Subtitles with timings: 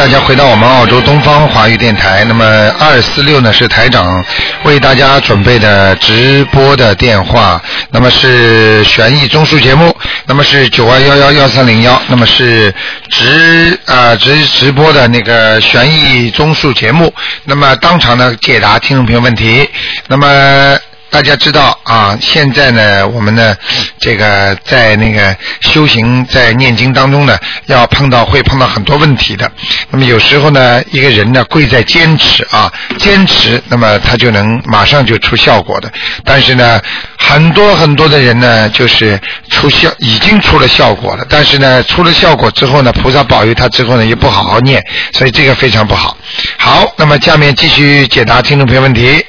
[0.00, 2.24] 大家回到我们澳洲东方华语电台。
[2.24, 2.42] 那么
[2.78, 4.24] 二四六呢是台长
[4.64, 7.60] 为大家准备的直播的电话，
[7.90, 12.74] 那么是悬疑综述节目，那么是九二幺幺幺三零幺，那么是
[13.10, 17.12] 直啊直直播的那个悬疑综述节目，
[17.44, 19.68] 那么当场呢解答听众朋友问题，
[20.08, 20.78] 那么。
[21.10, 23.54] 大家知道啊，现在呢，我们呢，
[23.98, 27.36] 这个在那个修行、在念经当中呢，
[27.66, 29.50] 要碰到会碰到很多问题的。
[29.90, 35.90] 那么有时候呢，一个人呢，贵在坚持啊，坚持，那么他就能马上就出效果的。
[36.24, 36.80] 但是呢，
[37.18, 44.80] 很多很多的人呢，就是出效已经出了效果了，但是呢，出了效果之后呢，菩萨保佑他之后呢，又不好好念，
[45.12, 46.16] 所以这个非常不好。
[46.56, 49.24] 好，那么下面继续解答听众朋友问题。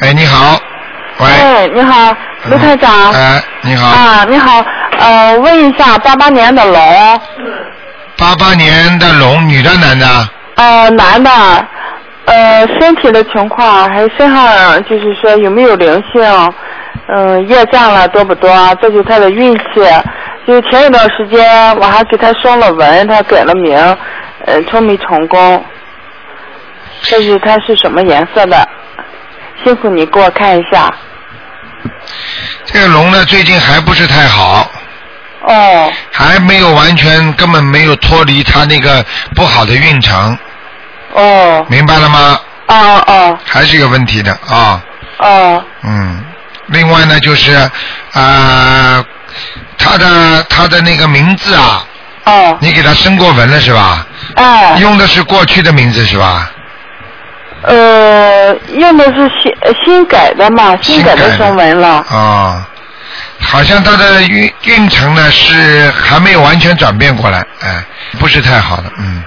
[0.00, 0.58] 哎，你好，
[1.20, 2.14] 喂，哎，你好，
[2.50, 3.12] 卢台长。
[3.12, 3.86] 哎，你好。
[3.88, 4.62] 啊，你好，
[4.98, 7.20] 呃，问一下，八八年的龙。
[8.18, 10.06] 八八年的龙，女的男的？
[10.56, 11.30] 呃，男的，
[12.26, 16.22] 呃，身体的情况，还有身上就是说有没有灵性，
[17.16, 18.50] 嗯，业障了多不多？
[18.82, 19.62] 这就是他的运气。
[20.46, 23.74] 就前一段时间我还给他升了文，他改了名，
[24.44, 25.64] 呃，成没成功？
[27.00, 28.68] 这是他是什么颜色的？
[29.64, 30.92] 辛苦你给我看一下。
[32.64, 34.70] 这个龙呢，最近还不是太好。
[35.42, 35.92] 哦。
[36.12, 39.04] 还没有完全，根本没有脱离他那个
[39.34, 40.38] 不好的运程。
[41.12, 41.64] 哦。
[41.68, 42.40] 明白了吗？
[42.66, 43.38] 哦哦。
[43.44, 44.82] 还是有问题的啊。
[45.18, 45.64] 哦。
[45.82, 46.24] 嗯，
[46.66, 47.52] 另外呢，就是
[48.12, 49.04] 啊，
[49.78, 51.84] 他的他的那个名字啊。
[52.24, 52.58] 哦。
[52.60, 54.06] 你给他生过文了是吧？
[54.34, 54.76] 哎。
[54.80, 56.50] 用的是过去的名字是吧？
[57.66, 59.52] 呃，用的是新
[59.84, 61.96] 新改的嘛，新改的中文了。
[62.08, 62.68] 啊，
[63.40, 67.84] 好像他的运运程呢是还没有完全转变过来，哎，
[68.20, 69.24] 不是太好的，嗯。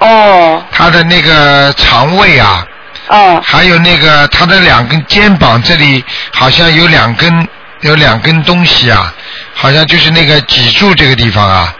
[0.00, 0.64] 哦。
[0.72, 2.66] 他的那个肠胃啊。
[3.08, 3.40] 哦。
[3.44, 7.48] 还有那个他的两根肩膀这里好像有两根
[7.82, 9.14] 有两根东西啊，
[9.54, 11.72] 好像就是那个脊柱这个地方啊，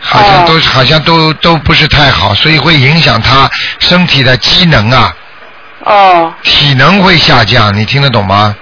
[0.00, 3.48] 好像都好像都都不是太好，所以会影响他
[3.78, 5.14] 身体的机能啊。
[5.84, 6.32] 哦。
[6.42, 8.54] 体能会下降，你听得懂吗？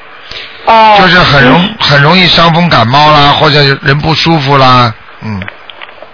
[0.66, 0.96] 哦。
[0.98, 5.42] 就是很容很容易伤风感冒啦，或者人不舒服啦，嗯。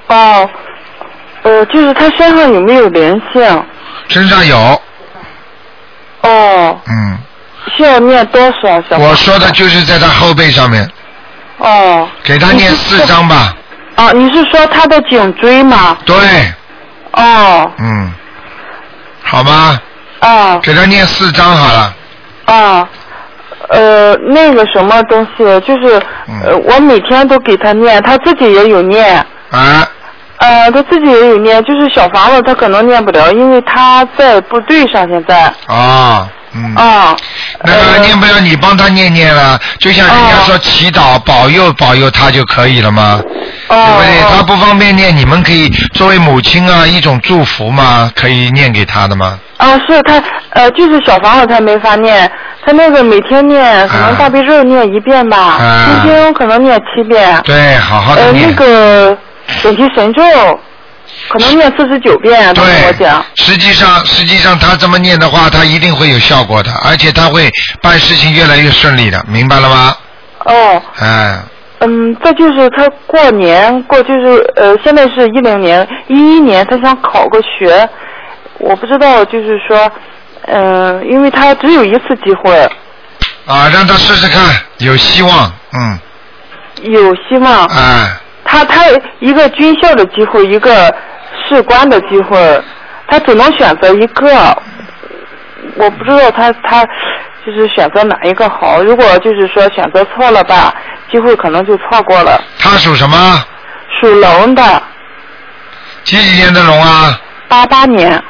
[0.09, 0.49] 哦，
[1.43, 3.65] 呃，就是他身上有没有连线？
[4.09, 4.83] 身上有。
[6.23, 6.81] 哦。
[6.87, 7.19] 嗯。
[7.77, 8.97] 需要念多少小？
[8.97, 10.91] 我说的就是在他后背上面。
[11.59, 12.09] 哦。
[12.25, 13.55] 给他念四张吧。
[13.97, 15.97] 啊，你是说他的颈椎吗？
[16.07, 16.17] 对。
[17.13, 17.71] 哦。
[17.79, 18.13] 嗯。
[19.23, 19.79] 好吗？
[20.21, 20.59] 啊。
[20.63, 21.95] 给他念四张好了。
[22.47, 22.89] 啊，
[23.69, 26.01] 呃，那个什么东西，就是
[26.45, 29.17] 呃，我每天都给他念，他自己也有念。
[29.51, 29.87] 啊。
[30.39, 35.53] 呃，他自己也有念，就是小房子他可能念不了，因为他在部队上现在。
[35.67, 36.29] 啊。
[36.55, 36.75] 嗯。
[36.75, 37.17] 啊。
[37.65, 43.21] 那个念不了，你帮他念念了，就像人家说祈祷保佑保佑他就可以了吗？
[43.69, 43.77] 哦。
[43.77, 44.37] 对不对？
[44.37, 49.39] 他不方便念，你们可以作为母亲啊一种祝福嘛，可以念给他的吗？
[49.59, 52.31] 啊，是他呃，就是小房子他没法念，
[52.65, 57.41] 他那个每天念，可能大悲咒念一遍吧，心经可能念七遍。
[57.45, 58.49] 对，好好的呃，念。
[58.49, 59.19] 那个
[59.61, 60.23] 准提神咒，
[61.29, 63.25] 可能念四十九遍，他跟我讲。
[63.35, 67.51] 实际上，实际上他这么念的话，他一定会有效果的，而且他会
[67.83, 69.97] 办事情越来越顺利的，明白了吗？
[70.45, 70.83] 哦。
[71.01, 71.43] 嗯，
[71.81, 77.89] 嗯，再就是他过年过就是呃，现在是一零年一一年，他想考个学，
[78.59, 79.91] 我不知道就是说，
[80.47, 82.57] 嗯、因为他只有一次机会，
[83.47, 85.99] 啊，让他试试看，有希望，嗯，
[86.83, 87.67] 有希望。
[87.67, 88.11] 哎，
[88.45, 88.83] 他他
[89.21, 90.95] 一个军校的机会，一个
[91.49, 92.63] 士官的机会，
[93.07, 94.57] 他只能选择一个。
[95.77, 96.85] 我不知道他他
[97.45, 98.83] 就是选择哪一个好。
[98.83, 100.75] 如果就是说选择错了吧，
[101.11, 102.43] 机会可能就错过了。
[102.59, 103.45] 他属什么？
[104.01, 104.83] 属龙的，
[106.05, 107.21] 几几年的龙啊？
[107.49, 108.23] 八八年。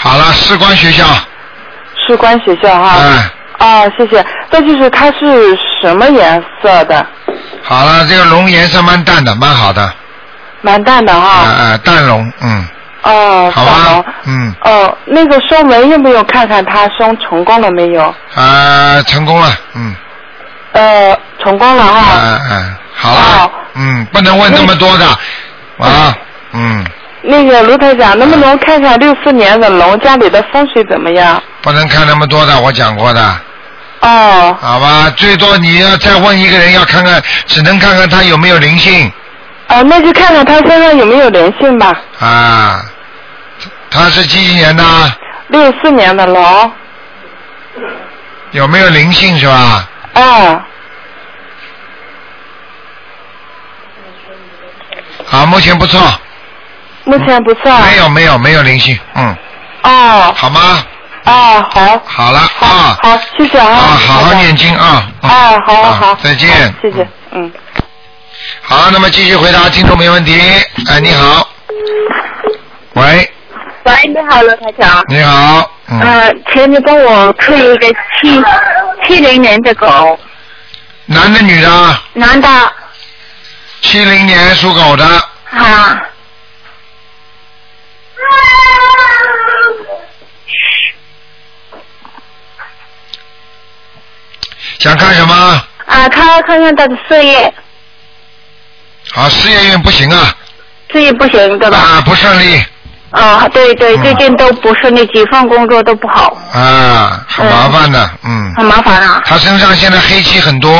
[0.00, 1.04] 好了，士官学校。
[2.06, 2.94] 士官学校哈。
[2.98, 3.30] 嗯。
[3.58, 4.24] 啊，谢谢。
[4.50, 7.04] 这就是它是什么颜色的？
[7.64, 9.92] 好了，这个龙颜色蛮淡的，蛮好的。
[10.62, 11.44] 蛮淡的哈。
[11.44, 12.64] 哎哎，淡龙，嗯，
[13.02, 18.14] 哦，好龙吧，嗯，哦，那个收门用不用看看他收成功了没有？
[18.34, 19.94] 啊，成功了，嗯，
[20.72, 22.02] 呃，成功了哈。
[22.14, 25.06] 嗯嗯，好了，嗯，不能问那么多的，
[25.78, 26.14] 啊，
[26.52, 26.84] 嗯，
[27.22, 31.42] 那个卢台长，能不能看看六四年的龙家里的风水怎么样？
[31.62, 33.40] 不能看那么多的，我讲过的，
[34.00, 35.10] 哦，好吧？
[35.16, 39.10] 最多你要再问一个人，要看看，只能看看他有没有灵性
[39.68, 42.00] 哦，那就看看他身上有没有灵性吧。
[42.20, 42.84] 啊。
[43.90, 44.84] 他是几几年的？
[45.48, 46.72] 六四年的龙，
[48.50, 49.88] 有没有灵性是吧？
[50.14, 50.62] 哦，
[55.30, 56.00] 啊，目前不错，
[57.08, 57.82] 目前不算。
[57.82, 59.34] 没有没有没有灵性，嗯，
[59.82, 60.84] 哦好吗？
[61.24, 63.66] 哦，好，好了好，啊好，谢谢啊。
[63.66, 65.10] 啊，好好念经啊。
[65.22, 66.48] 嗯哎，好好啊好，再见。
[66.82, 67.50] 谢谢，嗯。
[68.60, 70.38] 好，那么继续回答听众没问题。
[70.90, 71.48] 哎，你好。
[72.92, 73.32] 喂，
[73.84, 75.02] 喂，你好，罗台长。
[75.08, 75.70] 你好。
[75.88, 76.00] 嗯。
[76.00, 77.86] 呃，请你帮我看一个
[78.20, 78.44] 七
[79.06, 80.18] 七零年的狗，
[81.06, 81.98] 男的女的？
[82.12, 82.48] 男的
[83.80, 85.04] 七零年属狗的，
[85.50, 86.02] 啊。
[94.78, 95.34] 想看什么？
[95.86, 97.52] 啊，他看看他的事业，
[99.14, 100.34] 啊，事业运不行啊，
[100.92, 101.78] 事业不行对吧？
[101.78, 102.62] 啊，不顺利，
[103.10, 108.54] 啊，对对，嗯最近都不顺利，几份工作都不好，啊，很麻烦的，嗯。
[108.56, 110.70] 很麻烦啊，他身上现在黑气很多，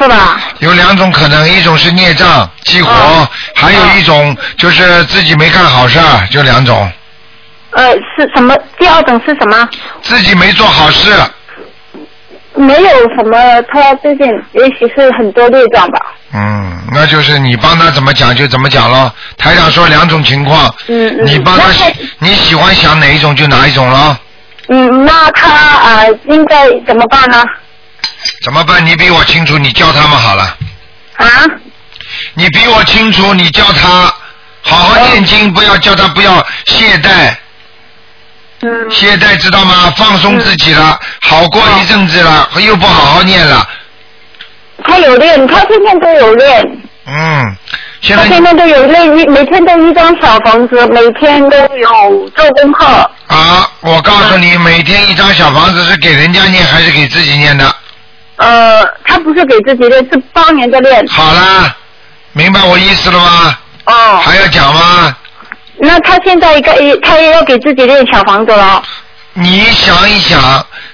[0.00, 0.40] 是吧？
[0.60, 6.90] 有两种可能，一种是孽障激活，啊还有一种就是自己没干好事儿，就两种，
[7.70, 8.56] 呃，是什么？
[8.78, 9.68] 第二种是什么？
[10.02, 11.10] 自己没做好事，
[12.54, 16.00] 没有什么，他最近也许是很多孽障吧。
[16.32, 19.12] 嗯，那就是你帮他怎么讲就怎么讲咯。
[19.36, 21.26] 台长说两种情况，嗯嗯。
[21.26, 21.64] 你帮他
[22.18, 24.18] 你喜欢想哪一种就哪一种了。
[24.68, 27.42] 嗯，那他啊、呃应该怎么办呢？
[28.42, 28.84] 怎么办？
[28.84, 30.56] 你比我清楚，你教他们好了。
[31.16, 31.26] 啊？
[32.34, 34.12] 你比我清楚，你教他
[34.62, 37.34] 好好念经，不要叫他不要懈怠，
[38.62, 38.90] 嗯。
[38.90, 39.92] 懈怠知道吗？
[39.96, 43.68] 放松自己了，好过一阵子了，又不好好念了，
[44.84, 47.56] 他有练，他天天都有练，嗯，
[48.00, 52.86] 现在他天天都有练，一每天都一张小房子，每天都有做功课。
[53.26, 57.74] 啊，我告诉你，每天一张小房子是给人家念还是给自己念的？
[58.38, 61.06] 呃，他不是给自己练，是帮人家练。
[61.08, 61.76] 好啦，
[62.32, 63.58] 明白我意思了吗？
[63.84, 64.22] 哦。
[64.24, 65.16] 还要讲吗？
[65.80, 68.82] 那他现在该，他也要给自己练小房子了。
[69.34, 70.40] 你想一想，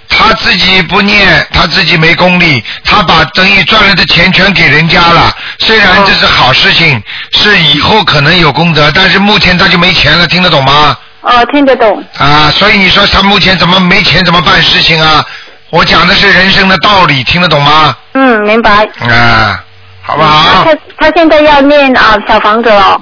[0.08, 5.34] 他自己不念，他自己没功力，他把等于赚来的钱全给人家了。
[5.58, 7.02] 虽然这是好事情，
[7.32, 10.96] 是以后可能有功德，但是目前他就没钱了，听得懂吗？
[11.22, 12.04] 哦，听得懂。
[12.18, 15.24] 啊，所以你说他目前怎么没钱，怎么办事情啊？
[15.74, 17.96] 我讲的是人生的道理，听得懂吗？
[18.12, 18.88] 嗯，明白。
[19.00, 19.60] 啊，
[20.02, 20.64] 好不那好？
[20.64, 22.96] 他他现在要念啊小房子了。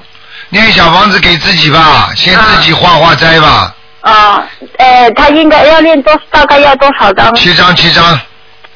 [0.48, 4.42] 念小房子给自己吧，先自己化化斋吧，啊，
[4.78, 7.34] 呃，他应该要念多，大概要多少张？
[7.34, 8.18] 七张七张。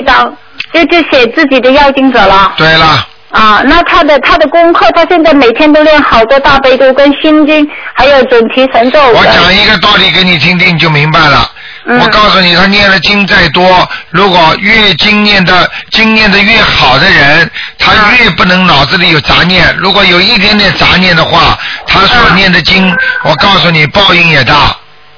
[0.06, 0.36] 张，
[0.74, 2.52] 就就写自己的要经者了。
[2.58, 9.02] 对了，啊，那他的他的功课，他现在每天都练好多大悲咒跟心经，还有准提神咒。
[9.12, 11.50] 我讲一个道理给你听听，你就明白了。
[11.88, 17.48] 嗯我告诉你，他念的经再多，如果越经念的经念的越好的人，
[17.78, 19.72] 他越不能脑子里有杂念。
[19.76, 21.56] 如果有一点点杂念的话，
[21.86, 24.76] 他所念的经，我告诉你，报应也大。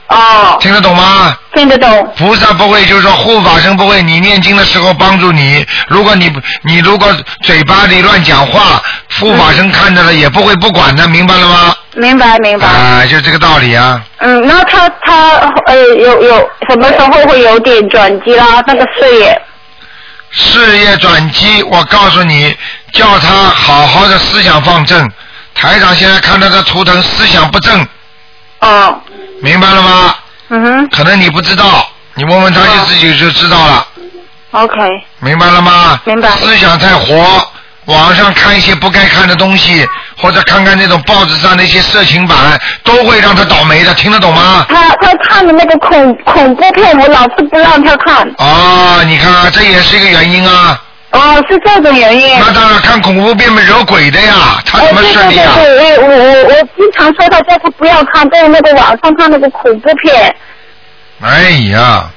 [0.08, 1.36] 哦，听得懂吗？
[1.54, 2.14] 听得懂。
[2.16, 4.02] 菩萨不会，就是说护法神不会。
[4.02, 6.30] 你念经的时候帮助你，如果你
[6.62, 8.82] 你如果嘴巴里乱讲话，
[9.18, 11.74] 护法神看着了也不会不管的，明白了吗？
[11.94, 12.66] 明白明白。
[12.66, 14.00] 啊，就这个道理啊。
[14.18, 18.62] 嗯，那他他呃有有什么时候会有点转机啦？
[18.66, 19.42] 那个事业。
[20.30, 22.54] 事业转机，我告诉你，
[22.92, 25.10] 叫他好好的思想放正。
[25.54, 27.86] 台长现在看到这图腾思想不正，
[28.60, 29.00] 哦。
[29.40, 30.14] 明白了吗？
[30.50, 30.88] 嗯哼。
[30.90, 33.86] 可能你不知道，你问问他就自己就知道了
[34.50, 34.78] ，OK。
[35.20, 36.00] 明白了吗？
[36.04, 37.50] 明白思想太活，
[37.88, 42.36] 网上看一些不该看的东西，或者看看那种报纸上的一些色情版，
[42.84, 44.66] 都会让他倒霉的，听得懂吗？
[44.68, 48.30] 他他看的那个恐恐怖片，我老是不让他看。
[48.38, 50.80] 哦，你看啊，这也是一个原因啊。
[51.12, 52.38] 哦，是这种原因。
[52.38, 55.54] 那当然，看恐怖片嘛惹鬼的呀，他怎么顺利啊？
[55.56, 60.36] 哎对对对，我我我经常说他叫他不要看，在那个网上看那个恐怖片。
[61.22, 62.10] 哎呀，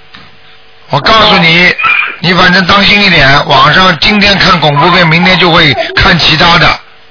[0.92, 1.74] 我告诉你，
[2.20, 6.68] 你反正当心一点，网上今天看恐怖片，明天就会看其他的。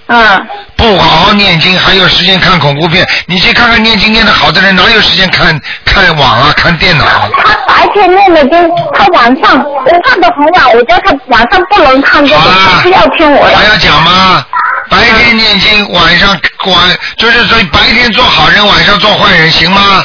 [0.06, 0.46] 嗯。
[0.76, 3.06] 不好好念经，还有时间看恐怖片？
[3.26, 7.04] 你去看看念经念的好的人，哪有时间看看网啊，看电脑？
[7.44, 13.56] 他白天念的经，他晚上我看的很晚，我叫他晚上不能看这个，他非要听我的。
[13.56, 14.44] 还要讲吗？
[14.90, 16.30] 白天念经，晚上
[16.66, 20.04] 晚就是说白天做好人，晚上做坏人，行吗？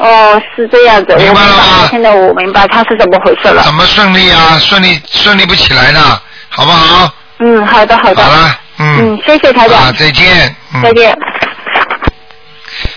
[0.00, 1.88] 哦，是这样子，明白了。
[1.90, 3.62] 现在我明白他是怎么回事了。
[3.62, 4.58] 怎么顺利啊？
[4.58, 6.00] 顺利顺利不起来呢，
[6.48, 7.12] 好不好？
[7.38, 8.22] 嗯，好的好的。
[8.22, 8.98] 好了，嗯。
[9.00, 9.78] 嗯，谢谢台长。
[9.78, 10.56] 啊，再见。
[10.82, 11.14] 再见。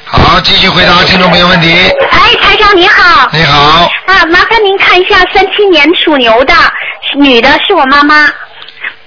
[0.06, 1.74] 好，继续回答听众朋友问题。
[2.12, 3.30] 哎，台长你好。
[3.34, 3.92] 你好。
[4.06, 6.54] 啊，麻烦您看一下三七年属牛的
[7.18, 8.32] 女的，是我妈妈。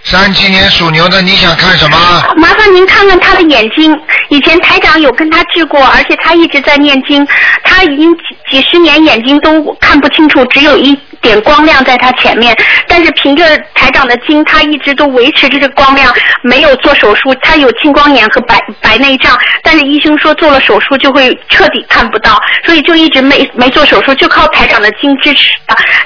[0.09, 1.97] 三七年属牛的，你想看什么？
[2.37, 3.93] 麻烦您看看他的眼睛。
[4.29, 7.27] 以前台长有跟他治过，而且他一直在念经，
[7.65, 12.55] 他已经几几十年眼睛都看不清楚，只有一点光亮在他前面。
[12.87, 13.43] 但是凭着
[13.75, 17.35] 台长的经，他一直都维持着这光亮，没有做手术。
[17.41, 25.57] 他有青光眼和白白内障，但是医生说做了手术就会彻底看不到，所以就一直没没做手术，就靠台长的经支持。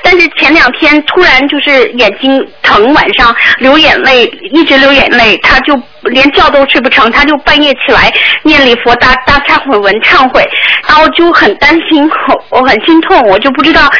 [0.04, 3.80] 但是前两天突然就是眼睛疼，晚上流。
[3.80, 10.49] 眼泪一直流眼泪，他就连觉都睡不成，他就半夜起来念礼佛、大大忏悔文忏悔，
[10.87, 13.90] 然后就很担心，我我很心痛，我就不知道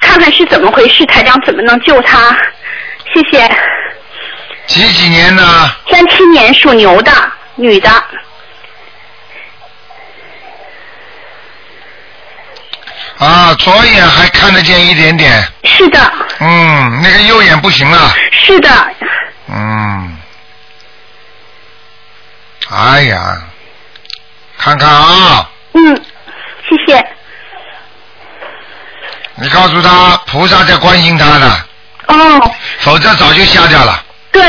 [0.00, 2.36] 看看是怎么回事，台长怎么能救他？
[3.14, 3.48] 谢谢。
[4.66, 5.42] 几几年的？
[5.90, 7.12] 三七年属牛的
[7.56, 7.90] 女的。
[13.18, 15.30] 啊，左眼还看得见一点点。
[15.64, 16.00] 是的。
[16.38, 17.98] 嗯，那个右眼不行了。
[18.30, 18.70] 是的。
[19.52, 20.16] 嗯，
[22.70, 23.42] 哎呀，
[24.56, 25.50] 看看啊。
[25.72, 26.04] 嗯，
[26.68, 27.04] 谢谢。
[29.34, 31.64] 你告诉他，菩萨在关心他呢。
[32.06, 32.50] 哦。
[32.78, 34.02] 否则早就下掉了。
[34.30, 34.42] 对。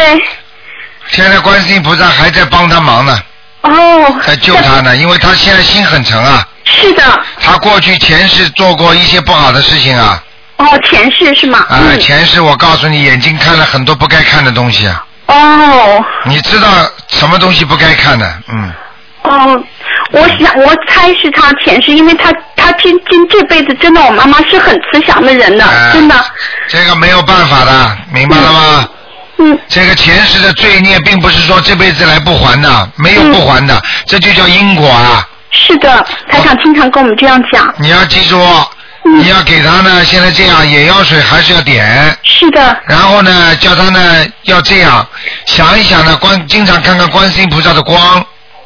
[1.07, 3.19] 现在观世音菩萨还在帮他忙呢。
[3.61, 4.19] 哦。
[4.25, 6.47] 在救他呢，因为他现在心很沉啊。
[6.63, 7.03] 是的。
[7.41, 10.23] 他过去前世做过一些不好的事情啊。
[10.57, 11.65] 哦，前世是吗？
[11.69, 15.03] 啊，前世我告诉你，眼睛看了很多不该看的东西啊。
[15.31, 16.05] 哦。
[16.25, 16.67] 你知道
[17.07, 18.33] 什么东西不该看的？
[18.49, 18.71] 嗯。
[19.23, 19.63] 哦，
[20.11, 26.15] 我想我猜是他前世，因为他他今今这辈子真的，我妈妈是很慈祥的人的，真的。
[26.67, 28.89] 这个没有办法的，明白了吗？
[29.37, 29.59] 嗯。
[29.67, 35.23] 这个前世的罪孽，并不是说这辈子来不还的，没有不还的，这就叫因果啊。
[35.51, 37.73] 是的，台长经常跟我们这样讲。
[37.77, 38.37] 你要记住。
[39.03, 42.15] 你要给他呢，现在这样眼药水还是要点。
[42.23, 42.77] 是的。
[42.85, 45.05] 然后呢，叫他呢要这样
[45.45, 48.23] 想一想呢，观经常看看观世音菩萨的光。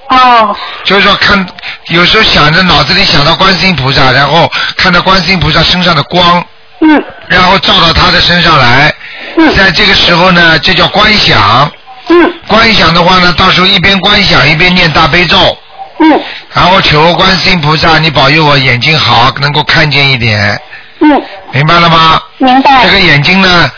[0.10, 0.56] 哦。
[0.84, 1.46] 就是说看，
[1.88, 6.46] 有时候想着脑子里想到观世音菩萨，然后看到观世音菩萨身上的光。
[6.82, 7.04] 嗯。
[7.27, 8.94] 然后照到他的身上来。
[9.38, 9.56] 嗯。
[9.56, 11.72] 在这个时候呢，这叫观想。
[12.10, 12.34] 嗯。
[12.48, 15.58] 观想的话呢，到时候一边观想一边念大悲咒。
[16.05, 16.21] 嗯。
[16.53, 20.59] 然后求观世音菩萨，你保佑我眼睛好，能够看见一点。
[21.00, 21.21] 嗯。
[21.51, 22.21] 明白了吗？
[22.38, 22.83] 明白。
[22.83, 23.71] 这个眼睛呢，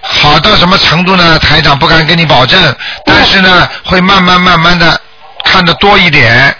[0.00, 1.38] 好到什么程度呢？
[1.38, 5.00] 台长不敢跟你保证，但是呢，会慢慢慢慢的
[5.44, 6.54] 看得多一点。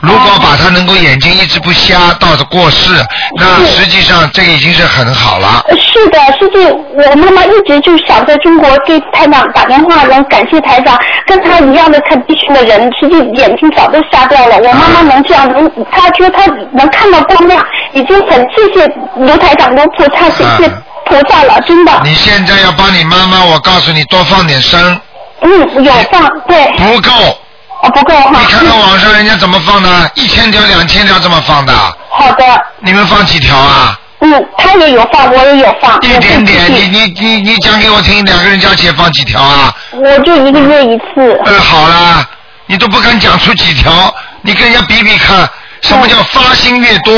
[0.00, 3.04] 如果把他能够眼睛一直不瞎到过世，
[3.36, 5.64] 那实际上这个已经是很好了。
[5.76, 14.56] 是的，实际我妈妈一直就想在中国给台长打电话，能感谢台长，跟他一样的看地区的人，实际眼睛早都瞎掉了。
[14.58, 17.60] 我妈妈能这样，能，她觉得她能看到光亮，
[17.92, 18.86] 已经很谢谢
[19.16, 20.70] 刘台长、卢菩萨，谢谢
[21.06, 22.00] 菩萨了，真的。
[22.04, 25.00] 你现在要帮你妈妈，我告诉你，多放点声。
[25.40, 26.64] 嗯，有放，对。
[26.76, 27.10] 不够。
[27.82, 28.40] 哦，不够哈。
[28.40, 31.72] 你看看网上人家怎么放的，一千条、两千条这么放的。
[32.10, 32.44] 好的。
[32.80, 33.98] 你们放几条啊？
[34.20, 35.96] 嗯，他也有放，我也有放。
[36.02, 39.72] 一点点，你你你你讲给我听，两个人加起来放几条啊？
[39.92, 41.40] 我就一个月一次。
[41.46, 42.26] 嗯，好啦，
[42.66, 45.48] 你都不敢讲出几条，你跟人家比比看，
[45.82, 47.14] 什么叫发心越多，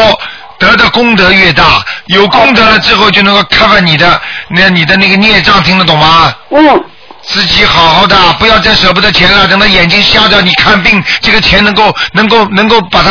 [0.59, 1.83] 得的功德越大？
[2.09, 6.35] 有功德了之后，就能够 cover 你的那你的那个孽障，听得懂吗？
[6.51, 6.85] 嗯。
[7.33, 9.47] 自己好好的，不要再舍不得钱了。
[9.47, 13.11] 等到眼睛瞎掉，你看病，这个钱能够能够能够把它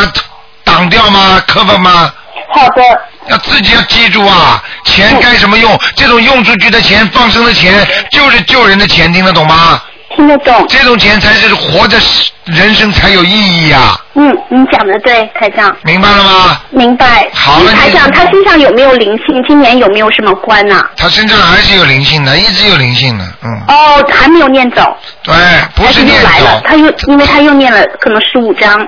[0.62, 2.12] 挡掉吗？cover 吗？
[2.54, 2.82] 好的。
[3.28, 5.78] 要自己要记住啊，钱该什么用？
[5.94, 9.80] 这种用出去的钱、放生的钱，就是救人的钱，听得懂吗？
[10.14, 10.66] 听得懂。
[10.68, 11.96] 这种钱才是活着，
[12.44, 13.98] 人生才有意义呀。
[14.14, 15.74] 嗯，你讲的对，台长。
[15.82, 16.60] 明白了吗？
[16.70, 17.28] 明白。
[17.32, 19.42] 好了，台长，他身上有没有灵性？
[19.46, 20.84] 今年有没有什么关呢？
[20.96, 23.50] 他身上还是有灵性的，一直有灵性的，嗯。
[23.68, 24.82] 哦，还没有念走。
[25.22, 25.34] 对，
[25.74, 26.28] 不是念走。
[26.28, 28.86] 来了，他又因为他又念了可能十五章。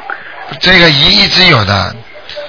[0.60, 1.94] 这个一一直有的。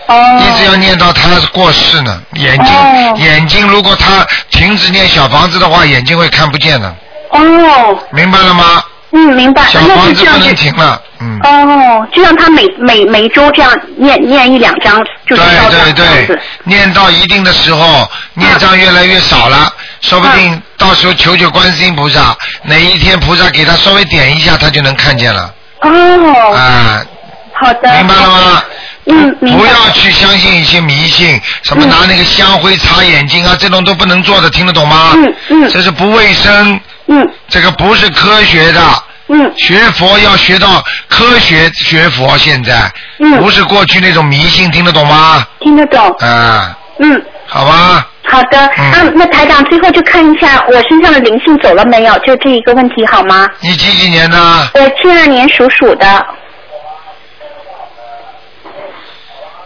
[0.08, 0.42] 哦。
[0.42, 2.74] 一直要念到他过世呢，眼睛
[3.18, 6.94] 眼睛如果他停止念小房子的话，眼睛会看不见的。
[7.34, 8.00] 哦。
[8.12, 8.84] 明白了吗？
[9.16, 9.62] 嗯，明白。
[9.72, 10.56] 小那房子不能。
[10.56, 11.40] 停了，嗯。
[11.44, 19.72] 哦，就让他每每每周这样念念一两章，就是对对对念到一定的时候，孽障越来越少了，
[20.02, 25.54] 说不定到时候求求观世音菩萨，哪一天菩萨给他稍微点一下，他就能看见了。
[25.82, 27.06] 哦，啊，
[27.54, 27.94] 好的。
[27.98, 28.63] 明白了吗？
[29.06, 29.36] 嗯。
[29.42, 35.12] 不要去相信一些迷信，什么拿那个香灰擦眼睛啊，这种都不能做的，听得懂吗？
[35.13, 36.80] 嗯嗯这是不卫生，
[37.15, 38.82] 嗯这个不是科学的。
[39.29, 45.48] 嗯学佛要学到科学学佛，现在、嗯不是过去那种迷信，听得懂吗？
[45.62, 46.10] 听得懂。
[46.20, 48.58] 啊，嗯，好吧，好的。
[48.77, 53.48] 嗯那那台长最后就看一下我身上的灵性走了没有，就这一个问题好吗？
[53.62, 54.38] 你几几年的？
[54.74, 56.05] 我七二年属鼠的。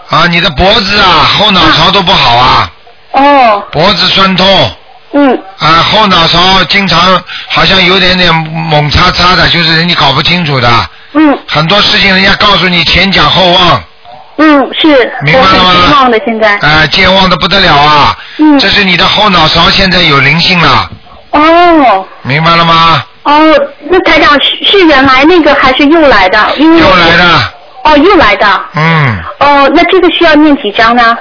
[0.09, 2.71] 啊，你的脖子啊，后脑勺都不好啊，
[3.13, 4.71] 哦，脖子酸痛。
[5.13, 10.69] 嗯，啊，后脑勺经常好像有点点猛叉叉的，就是人家搞不清楚的。
[11.13, 13.81] 嗯很多事情人家告诉你前讲后忘，
[14.37, 16.57] 嗯，是，明白了吗很健忘的现在。
[16.57, 18.17] 啊，健忘的不得了啊。
[18.37, 20.89] 嗯这是你的后脑勺现在有灵性了，
[21.31, 23.03] 哦明白了吗？
[23.23, 23.53] 哦，
[23.89, 26.55] 那台长是是原来那个还是又来的？
[26.57, 28.61] 因为又来的，哦，又来的。
[28.75, 31.17] 嗯，哦，那这个需要念几张呢？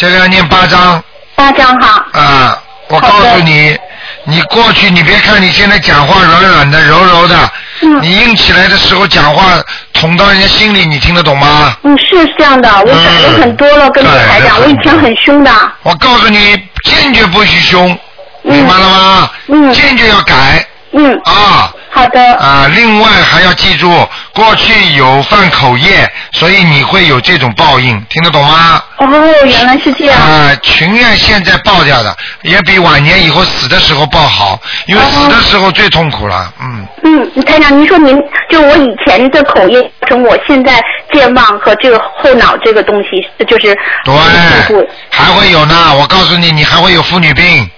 [0.00, 1.02] 这个要念八章
[1.34, 2.06] 八张哈。
[2.18, 2.58] 啊。
[2.88, 3.78] 我告诉你，
[4.24, 7.36] 你过去你别看你现在讲话软软的、柔柔的，
[7.82, 11.76] 嗯你硬起来的时候讲话捅到人家心里，你听得懂吗？
[11.84, 15.52] 嗯，是这样的，我改了很多了，跟你台长，我以前很凶的。
[15.82, 17.96] 我告诉你，坚决不许凶，
[18.44, 19.30] 嗯明白了吗？
[19.48, 22.34] 嗯坚决要改嗯，啊好的。
[22.36, 22.66] 啊！
[22.74, 28.82] 另外还要记住，过去有犯口业，所以你会有这种报应，听得懂吗？
[28.98, 29.06] 哦，
[29.44, 30.16] 原来是这样。
[30.20, 36.52] 啊，情愿现在报掉的，也比晚年以后死的时候报好，因为哦死的时候最痛苦了。
[36.60, 38.16] 嗯，嗯，台长，您说您
[38.48, 40.80] 就我以前的口业，从我现在
[41.12, 45.94] 健忘和这个后脑这个东西，就是对，还会有呢。
[45.96, 47.68] 我告诉你，你还会有妇女病，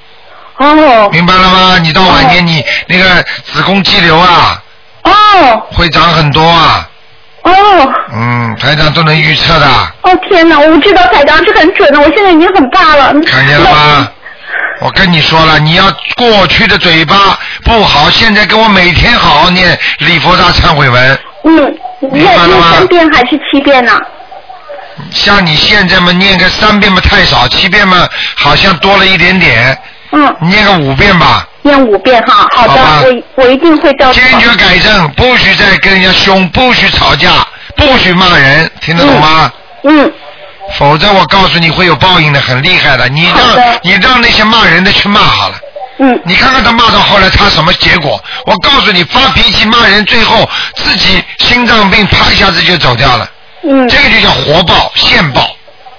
[0.58, 1.78] 哦明白了吗？
[1.82, 4.62] 你到晚年你那个子宫肌瘤啊，
[5.02, 6.88] 哦会长很多啊。
[7.42, 9.66] 哦嗯，台长都能预测的，
[10.02, 10.60] 哦天哪！
[10.60, 13.12] 我知道台长是很准的，我现在已经很大了。
[13.26, 14.08] 看见了吗？
[14.80, 15.84] 我跟你说了，你要
[16.14, 21.18] 过去的嘴巴不好，现在跟我每天好好念礼佛大忏悔文。
[21.44, 21.74] 嗯，
[22.12, 23.98] 明白了吗念念三遍还是七遍呢？
[25.10, 29.76] 像你现在嘛，念个三遍嘛太少，七遍嘛好像多了一点点，
[30.12, 31.48] 嗯，念个五遍吧。
[31.62, 32.46] 念五遍哈。
[32.54, 34.14] 好的，好我我一定会照做。
[34.14, 37.30] 坚决改正，不许再跟人家凶，不许吵架，
[37.76, 39.50] 不许骂人，听得懂吗？
[39.84, 40.12] 嗯，
[40.78, 43.08] 否则我告诉你会有报应的，很厉害的。
[43.08, 45.54] 你让你让那些骂人的去骂好了。
[45.98, 48.22] 嗯你看看他骂到后来他什么结果？
[48.46, 53.28] 我告诉你，发脾气骂人，最后自己心脏病啪一下子就走掉了，
[53.62, 55.48] 嗯这个就叫活报、现报，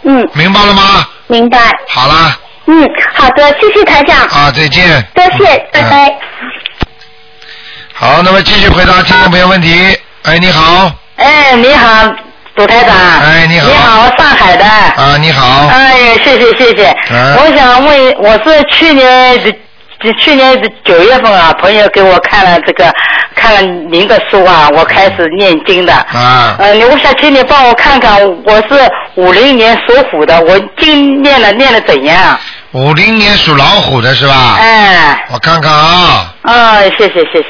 [0.03, 1.07] 嗯，明白了吗？
[1.27, 1.57] 明白。
[1.87, 5.01] 好啦，嗯，好的，谢谢台长，啊，再见。
[5.13, 6.15] 多谢，拜嗯拜。
[7.93, 9.97] 好，那么继续回答听众朋友问题。
[10.23, 12.09] 哎，你好，哎，你好，
[12.55, 12.95] 杜台长。
[12.95, 14.65] 哎你好你好，上海的。
[14.65, 16.95] 啊，你好，哎，谢谢谢谢。
[17.11, 22.93] 嗯我想问，我是去年的去年的九月份啊，朋友给我看了这个
[23.35, 25.93] 看了您的书啊，我开始念经的。
[25.93, 32.37] 啊，呃，你我想请你帮我看看，我是五零年属虎的，我经念了念的怎样？
[32.73, 34.55] 五零年属老虎的是吧？
[34.59, 37.39] 哎，我看看啊，啊，谢谢谢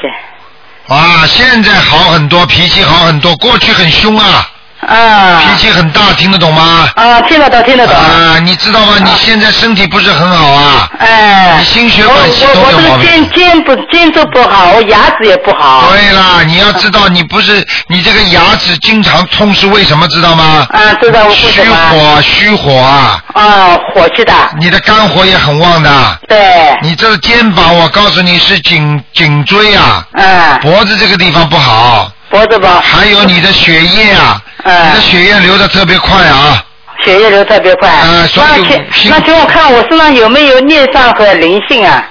[0.88, 4.46] 哇，现在好很多，脾气好很多，过去很凶啊，
[4.86, 5.40] 啊。
[5.40, 6.88] 脾气很大，听得懂吗？
[6.96, 7.96] 啊，听得懂听得懂。
[7.96, 8.94] 啊，你知道吗？
[9.02, 13.30] 你现在身体不是很好啊，哎，你心血管系统我我这个肩。
[13.30, 15.88] 肩不肩都不好，我牙齿也不好。
[15.90, 20.06] 对啦，你要知道，你不是你这个牙齿经常痛是为什么？
[20.08, 20.66] 知道吗？
[20.70, 21.62] 啊，知道我为虚？
[21.62, 24.32] 火，虚火啊，啊，火气的。
[24.58, 25.90] 你的肝火也很旺的。
[26.28, 26.76] 对。
[26.82, 32.82] 你这个肩膀，我告诉你是颈颈椎啊，嗯，脖子这个地方不好，脖子吧。
[32.82, 36.60] 还有你的血液啊，嗯你的血液流的特别快啊。
[37.04, 37.88] 血液流特别快。
[37.88, 42.04] 啊所以那请那请我看我身上有没有孽障和灵性啊？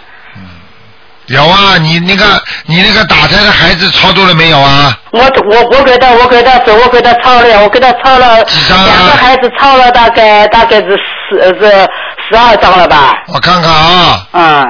[1.28, 4.98] 有啊，你那个你那个打胎的孩子超度了没有啊？
[5.12, 11.90] 我我我给他我给他走，我给他抄了，我给他抄了几张啊两个孩子抄了大概大概是十呃是
[12.30, 13.14] 十二张了吧？
[13.28, 14.68] 我看看啊，嗯，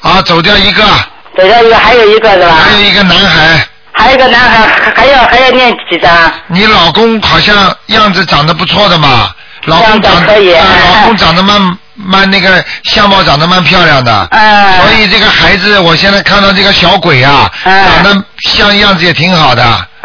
[0.00, 0.82] 啊，走掉一个，
[1.36, 2.56] 走掉一个还有一个是吧？
[2.64, 6.10] 还有一个男孩，还有一个男孩还还要还要念几张？
[6.48, 9.30] 你老公好像样子长得不错的嘛，
[9.64, 14.28] 老公长样子可以啊哎老公长得蛮蛮那个相貌长得蛮漂亮的。
[14.32, 19.62] 嗯所以这个孩子，我现在看到这个小鬼啊，嗯长得像样子也挺好的，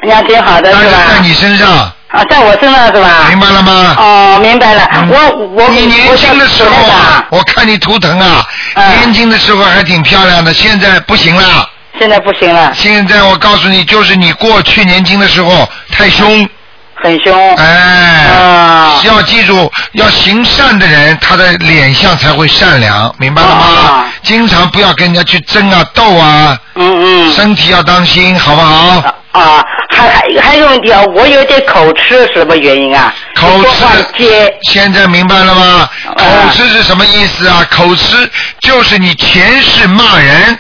[0.08, 1.02] 呀，挺好的但是是吧？
[1.12, 1.68] 在你身上，
[2.10, 3.26] 啊，在我身上是吧？
[3.30, 3.96] 明白了吗？
[3.98, 4.88] 哦，明白了。
[4.94, 11.68] 嗯我我你年轻的时候我啊，我看你图腾啊，嗯年轻的时候还挺漂亮的，现在不行了。
[12.00, 16.48] 现在不行了，现在我告诉你，就是你过去年轻的时候太凶，
[16.96, 17.56] 很凶。
[17.56, 24.06] 哎，啊要记住，要行善的人，他的脸相才会善良，明白了吗啊？
[24.24, 27.34] 经常不要跟人家去争啊、斗啊，嗯嗯。
[27.34, 29.04] 身体要当心，好不好？
[29.32, 33.14] 啊，还还还有问题啊，我有点口吃，什么原因啊？
[33.36, 34.52] 口吃接。
[34.72, 35.90] 现在明白了吗？
[36.18, 37.66] 口啊吃是什么意思啊？
[37.70, 38.30] 口吃
[38.62, 40.58] 就是你前世骂人，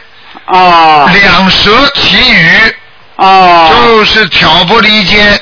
[0.49, 2.75] 哦两舌其语，
[3.15, 5.39] 哦就是挑拨离间。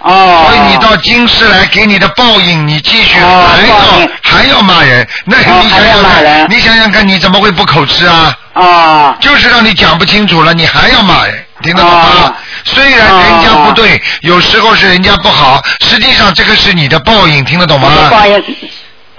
[0.00, 0.46] 哦。
[0.46, 8.36] 所以你到今世来给你的报应，你继续哦还要还要骂人，那哦你想想看你想想看，你怎么会不口吃啊？
[8.54, 12.34] 哦就是让你讲不清楚了，你还要骂人，听得懂吗哦？
[12.64, 17.88] 虽然人家不对，有时候是人家不好，实际上这个是你的报应，听得懂吗？
[18.10, 18.42] 报应。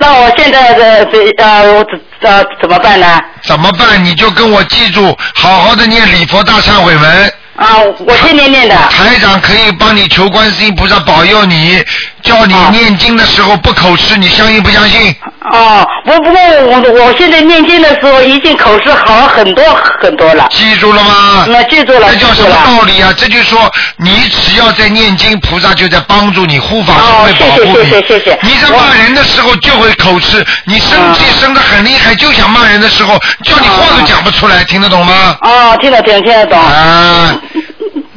[0.02, 3.20] 那我现在的这呃，我怎呃怎么办呢？
[3.44, 4.04] 怎么办？
[4.04, 7.34] 你就跟我记住，好好的念礼佛大忏悔文。
[7.56, 8.76] 啊，我天天念的。
[8.90, 11.84] 台长可以帮你求观世音菩萨保佑你，
[12.24, 15.16] 叫你啊念经的时候不口吃，你相信不相信？
[15.52, 19.64] 哦，不不过我我现在念经的时候已经口吃好了很多
[20.02, 20.48] 很多了。
[20.50, 21.46] 记住了吗？
[21.50, 22.56] 那记住了，这叫什么。
[22.66, 23.14] 道理啊？
[23.18, 27.90] 这就说你只要在念经，菩萨就在帮助你，护法神哦会保护你。
[27.90, 35.36] 谢谢谢谢谢谢你在骂人的时候就会口吃，你生气嗯生得很厉害，就想骂人的时候，叫你话都讲不出来，听得懂吗？
[35.42, 36.58] 哦，听得懂听得懂。
[36.58, 37.36] 啊，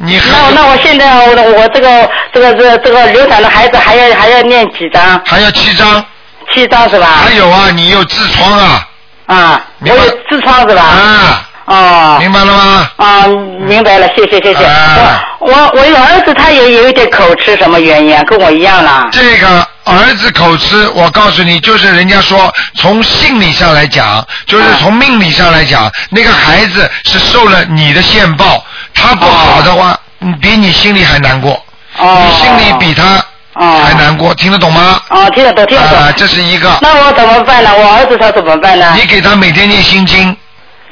[0.05, 5.21] 你还那那我现在我我这个这个这个这个流产的孩子还要还要念几张？
[5.25, 6.05] 还要七张，
[6.53, 7.07] 七张是吧？
[7.23, 8.87] 还有啊，你有痔疮啊，
[9.25, 10.81] 啊，我有痔疮是吧？
[10.81, 12.17] 啊，哦。
[12.19, 12.89] 明白了吗？
[12.97, 13.27] 啊，
[13.67, 14.63] 明白了，谢谢谢谢。
[14.63, 18.23] 啊我我我有儿子，他也有一点口吃，什么原因啊？
[18.23, 19.07] 跟我一样啦。
[19.11, 28.65] 这个儿子口吃，我告诉你，就是人家说从性理上来讲，就是从命理上来讲，那个孩子是受了你的线报，
[28.95, 31.51] 他不好的话，你比你心里还难过，
[31.99, 32.23] 哦。
[32.25, 34.99] 你心里比他哦还难过，听得懂吗？
[35.09, 35.99] 哦，听得懂，听得懂。
[35.99, 36.77] 啊，这是一个。
[36.81, 37.69] 那我怎么办呢？
[37.77, 38.93] 我儿子他怎么办呢？
[38.95, 40.35] 你给他每天念心经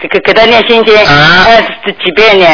[0.01, 2.45] 给给给他念心经，啊呃，几几遍呢？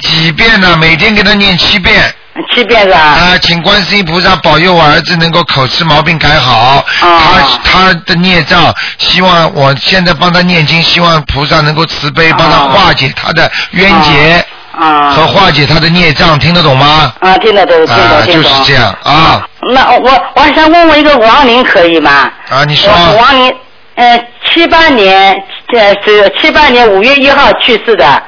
[0.00, 0.76] 几遍呢？
[0.76, 2.14] 每天给他念七遍。
[2.54, 2.98] 七遍是吧？
[2.98, 6.84] 啊，请观世音菩萨保佑我儿子能够口吃毛病改好。
[7.00, 14.44] 他他的孽障，希望我现在帮他念经，希望菩萨能够慈悲，帮他化解他的冤结
[14.76, 17.12] 啊和化解他的孽障，听得懂吗？
[17.20, 18.34] 啊，听得懂，听得懂。
[18.34, 22.30] 就是这样啊那我我还想问问一个亡灵可以吗？
[22.50, 22.64] 啊！
[22.66, 23.56] 你说我亡灵，
[23.96, 28.22] 呃，七八年，呃是七八年五月一号去世的，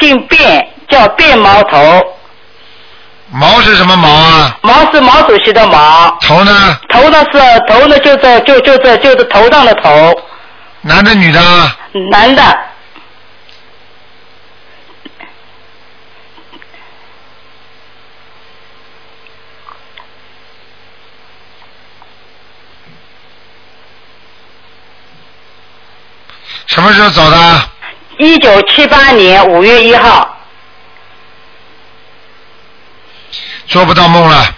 [0.00, 0.36] 姓卞，
[0.88, 2.02] 叫卞毛头，
[3.30, 4.56] 毛是什么毛啊？
[4.62, 6.78] 毛是毛主席的毛，头呢？
[6.90, 7.38] 头呢是
[7.68, 10.12] 头呢就这就就这就是头上的头，
[10.82, 11.76] 男的女的啊？
[12.10, 12.42] 男的，
[26.68, 27.68] 什么时候走的？
[28.18, 30.36] 一九七八年五月一号，
[33.66, 34.54] 做不到梦了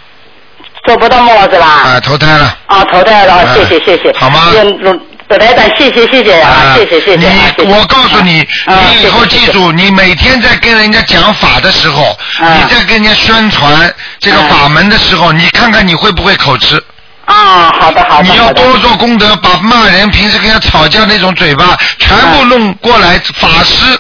[0.85, 1.67] 做不到梦了是吧？
[1.67, 2.57] 啊，投胎了。
[2.67, 4.13] 啊，投胎了，啊谢谢谢谢。
[4.19, 16.83] 好吗嗯，本台长，谢谢谢谢啊，谢谢谢谢你我告诉你，啊你以后记住，你每天在跟人家讲法的时候，啊你在跟人家宣传这个啊法门的时候，你看看你会不会口吃？
[17.31, 18.29] 啊，好的好的。
[18.29, 23.99] 你要多做功德，把骂人、平时跟人家吵架那种嘴巴全部弄过来，法师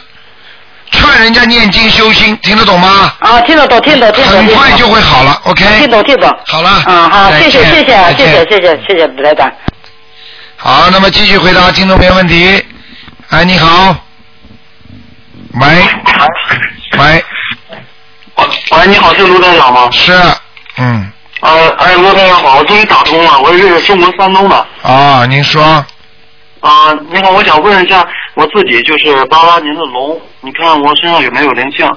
[0.90, 3.14] 劝人家念经修心，听得懂吗？
[3.20, 4.46] 啊，听得懂听得懂听得懂。
[4.48, 5.64] 很快就会好了，OK？
[5.78, 6.36] 听懂听懂。
[6.46, 9.52] 好了啊好，谢谢谢谢谢谢谢谢谢谢本台长。
[10.56, 12.64] 好，那么继续回答听众朋友问题。
[13.28, 13.96] 哎，你好。
[15.54, 15.66] 喂，
[16.98, 17.24] 喂，
[18.70, 19.88] 喂，你好，是卢台长吗？
[19.90, 20.12] 是，
[20.78, 24.66] 嗯，呃，哎，罗台长好，我终于打通了，我是中国山东的。
[24.82, 25.62] 啊，您说，
[26.60, 31.90] 啊、你好，我想问一下我自己，就是八八年的龙，你看我身上有没有灵性？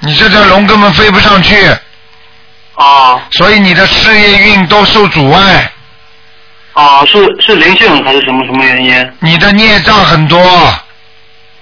[0.00, 1.56] 你这条龙根本飞不上去，
[2.74, 5.72] 啊所以你的事业运都受阻碍，
[6.74, 9.12] 啊，是是灵性还是什么什么原因？
[9.20, 10.38] 你的孽障很多，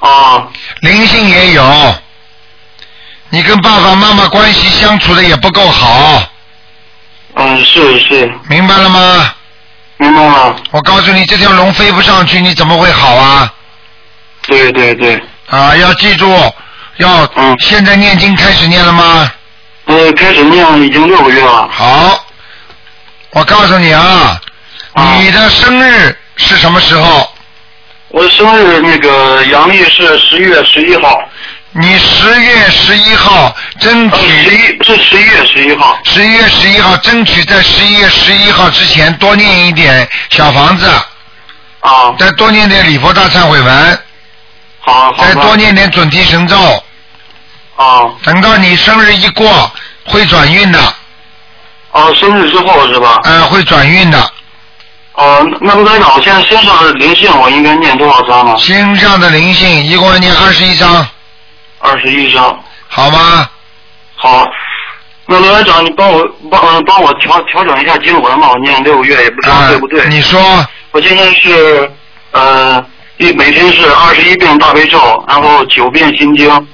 [0.01, 0.47] 啊
[0.81, 1.63] 灵性也有，
[3.35, 6.23] 你跟爸爸妈妈关系相处的也不够好，
[7.33, 9.35] 嗯，是是，明白了吗？
[9.97, 10.55] 明白了。
[10.71, 13.51] 我告诉你，这条龙飞不上去，你怎么会好啊？
[14.47, 15.19] 对对对，
[15.49, 16.31] 啊，要记住，
[16.99, 19.33] 要、嗯现在念经开始念了吗？
[19.87, 21.67] 呃，开始念已经六个月了。
[21.73, 22.27] 好，
[23.31, 24.39] 我告诉你啊，
[24.93, 27.33] 啊你的生日是什么时候？
[28.09, 31.19] 我的生日那个阳历是十一月十一号，
[31.75, 35.99] 你十月十一号争呃，十取一是十一月十一号。
[36.05, 40.87] 十一月十一号，争取在十一月十一号之前多念一点小房子，
[41.81, 43.99] 啊，再多念点礼佛大忏悔文，
[44.81, 45.25] 好好。
[45.25, 46.57] 再多念点准提神咒。
[47.77, 49.73] 啊等到你生日一过，
[50.05, 50.79] 会转运的，
[51.91, 53.19] 啊，生日之后是吧？
[53.25, 54.31] 呃，会转运的。
[55.15, 58.55] 哦、那卢台长，我现在身上的灵性我应该念多少张呢？
[58.59, 61.07] 身上的灵性一共要念二十一章，
[61.83, 62.59] 二十一张。
[62.89, 63.49] 好吗？
[64.15, 64.47] 好，
[65.27, 70.07] 那罗院长，你帮我帮呃帮我调调整一下经文吧，我念六个月也不知道啊对不对。
[70.09, 70.41] 你说
[70.93, 71.91] 我现在是
[72.31, 72.85] 呃
[73.17, 76.69] 一每天是二十一遍大悲咒，然后九遍心经，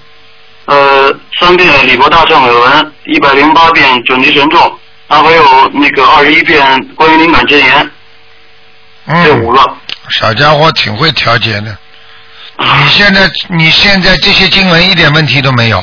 [0.67, 5.43] 呃三遍礼佛大忏悔文，一百零八遍准提神咒，然后还有
[5.73, 6.61] 那个二十一遍
[6.97, 7.91] 关于灵感真言，
[9.25, 9.77] 这五嗯，个。
[10.11, 11.77] 小家伙挺会调节的。
[12.59, 15.83] 你现在你现在这些经文一点问题都没有，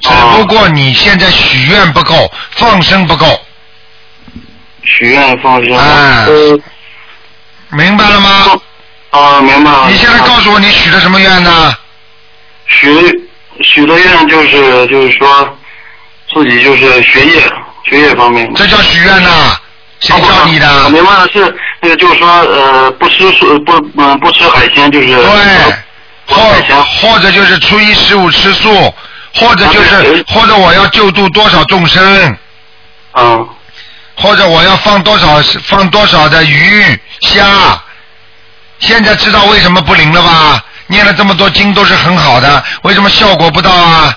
[0.00, 3.26] 只不过你现在许愿不够，放生不够，
[4.84, 5.76] 许愿放生。
[5.76, 6.58] 哎呃
[7.72, 8.60] 明白了吗？
[9.10, 9.88] 啊，明白了。
[9.88, 11.76] 你现在告诉我你许的什么愿呢？
[12.66, 12.92] 许
[13.62, 15.58] 许的愿就是就是说
[16.32, 17.42] 自己就是学业
[17.84, 18.52] 学业方面。
[18.54, 19.56] 这叫许愿呐？
[20.00, 20.90] 谁教你我的？
[20.90, 25.06] 明白了，是那个就是说呃不吃素不嗯不吃海鲜就是。
[25.06, 25.14] 对。
[26.26, 26.40] 或
[27.00, 28.94] 或者就是初一十五吃素，
[29.34, 32.36] 或者就是啊或者我要救度多少众生，
[33.14, 33.48] 嗯
[34.14, 37.82] 或者我要放多少放多少的鱼虾。
[38.78, 40.64] 现在知道为什么不灵了吧？
[40.86, 44.16] 念了这么多经都是很好的，为什么效果不到啊？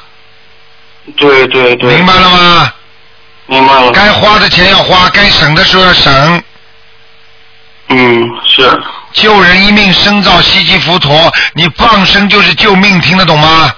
[1.17, 1.95] 对对对。
[1.95, 2.73] 明白了吗？
[3.47, 3.91] 明白了。
[3.91, 6.43] 该花的钱要花，该省的时候要省。
[7.89, 13.71] 嗯是救人一命胜造七级浮屠，你放生就是救命，听得懂吗？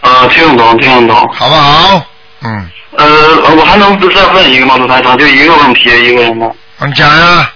[0.00, 1.32] 啊听得懂听得懂。
[1.32, 2.02] 好不好？
[2.42, 5.16] 嗯，呃我还能再问一个吗，卢台长？
[5.16, 6.50] 就一个问题一个人吗？
[6.84, 7.50] 你讲呀。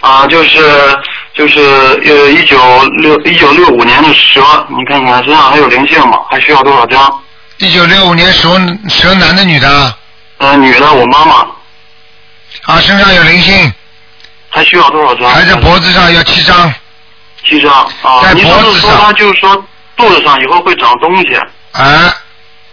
[0.00, 0.98] 啊，就是
[1.34, 2.58] 就是呃，一九
[2.98, 6.18] 六一九六五年的蛇，你看看身上还有灵性吗？
[6.30, 7.20] 还需要多少张？
[7.58, 8.50] 一九六五年蛇
[8.88, 9.94] 蛇男的女的
[10.38, 11.46] 呃，女的，我妈妈，
[12.64, 13.72] 啊，身上有灵性，
[14.50, 15.30] 还需要多少张？
[15.30, 16.74] 还在脖子上要七张，
[17.44, 18.22] 七张啊。
[18.22, 19.64] 在脖子上她就是说
[19.96, 21.38] 肚子上以后会长东西
[21.72, 22.12] 哎，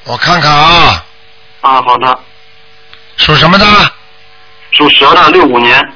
[0.06, 1.06] 我看看啊，
[1.62, 1.82] 啊。
[1.82, 2.20] 好的，
[3.18, 3.66] 属什么的？
[4.72, 5.94] 属蛇的，六五年。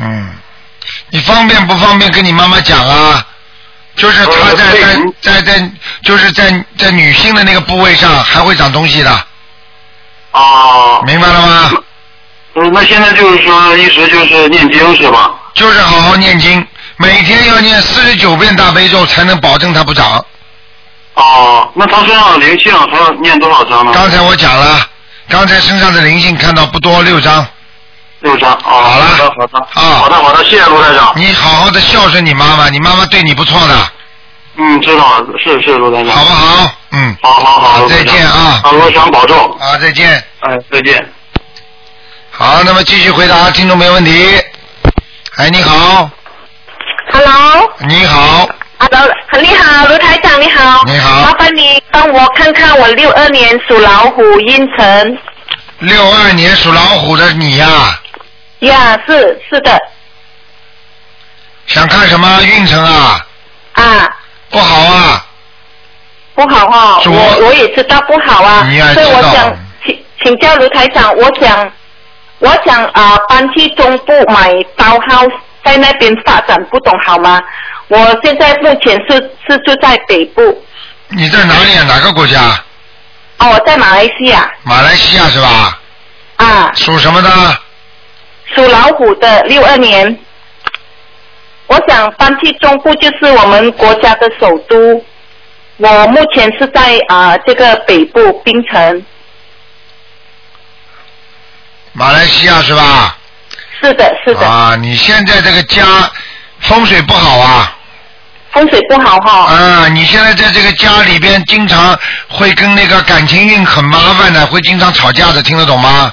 [0.00, 0.36] 嗯，
[1.10, 3.26] 你方便不方便跟你妈妈讲啊？
[3.98, 4.64] 就是她呃在
[5.20, 5.70] 在在在，
[6.02, 9.26] 就是在在女性的那个部位上还会长东西的，
[10.32, 11.02] 哦。
[11.04, 11.70] 明白了吗？
[12.54, 15.32] 嗯，那现在就是说一直就是念经是吧？
[15.54, 20.24] 就是好好念经，每天要念四十九遍大悲咒，才能保证它不长。
[21.14, 23.90] 哦，那他身上的灵性他要念多少张呢？
[23.92, 24.80] 刚才我讲了，
[25.28, 27.44] 刚才身上的灵性看到不多，六张。
[28.20, 28.52] 六张。
[28.52, 29.58] 哦，好了好的，好的。
[29.58, 31.12] 啊好的，好的，谢谢卢台长。
[31.16, 33.90] 你好好的孝顺你妈妈，你妈妈对你不错的，
[34.56, 36.16] 嗯，知道了，是是卢台长。
[36.16, 36.72] 好不好？
[36.90, 39.36] 嗯，好好好，再见啊啊，罗长保重。
[39.58, 40.10] 啊，再见。
[40.40, 41.12] 哎，再见。
[42.30, 44.40] 好，那么继续回答听众没问题。
[45.36, 46.10] 哎，你好
[47.12, 49.08] ，Hello，你好，Hello，
[49.40, 50.82] 你好，卢台长，你好。
[50.86, 55.18] 你好麻烦你帮我看看我六二年属老虎阴沉。
[55.78, 57.66] 六二年属老虎的你呀、
[58.60, 59.78] 呀，是是的，
[61.66, 63.26] 想看什么运程啊？
[63.72, 64.16] 啊，
[64.50, 65.24] 不好啊，
[66.34, 71.70] 不好哈、主我我也知道不好啊，所以我想请请教卢台长，我想
[72.38, 75.32] 我想啊、搬去中部买包 house，
[75.64, 77.40] 在那边发展，不懂好吗？
[77.88, 79.16] 我现在目前是
[79.48, 80.64] 是住在北部，
[81.08, 81.84] 你在哪里啊？
[81.88, 82.40] 哪个国家？
[83.38, 85.78] 哦，我在马来西亚马来西亚是吧？
[86.36, 87.30] 啊，属什么的？
[88.54, 90.18] 属老虎的六二年，
[91.66, 95.04] 我想搬去中部，就是我们国家的首都。
[95.76, 99.04] 我目前是在啊、这个北部槟城。
[101.92, 103.16] 马来西亚是吧？
[103.80, 104.40] 是的，是的。
[104.40, 105.84] 啊，你现在这个家
[106.60, 107.76] 风水不好啊，
[108.50, 109.54] 风水不好哈。
[109.54, 111.96] 啊，你现在在这个家里边，经常
[112.28, 116.12] 会跟那个感情运很麻烦的，会经常吵架的，听得懂吗？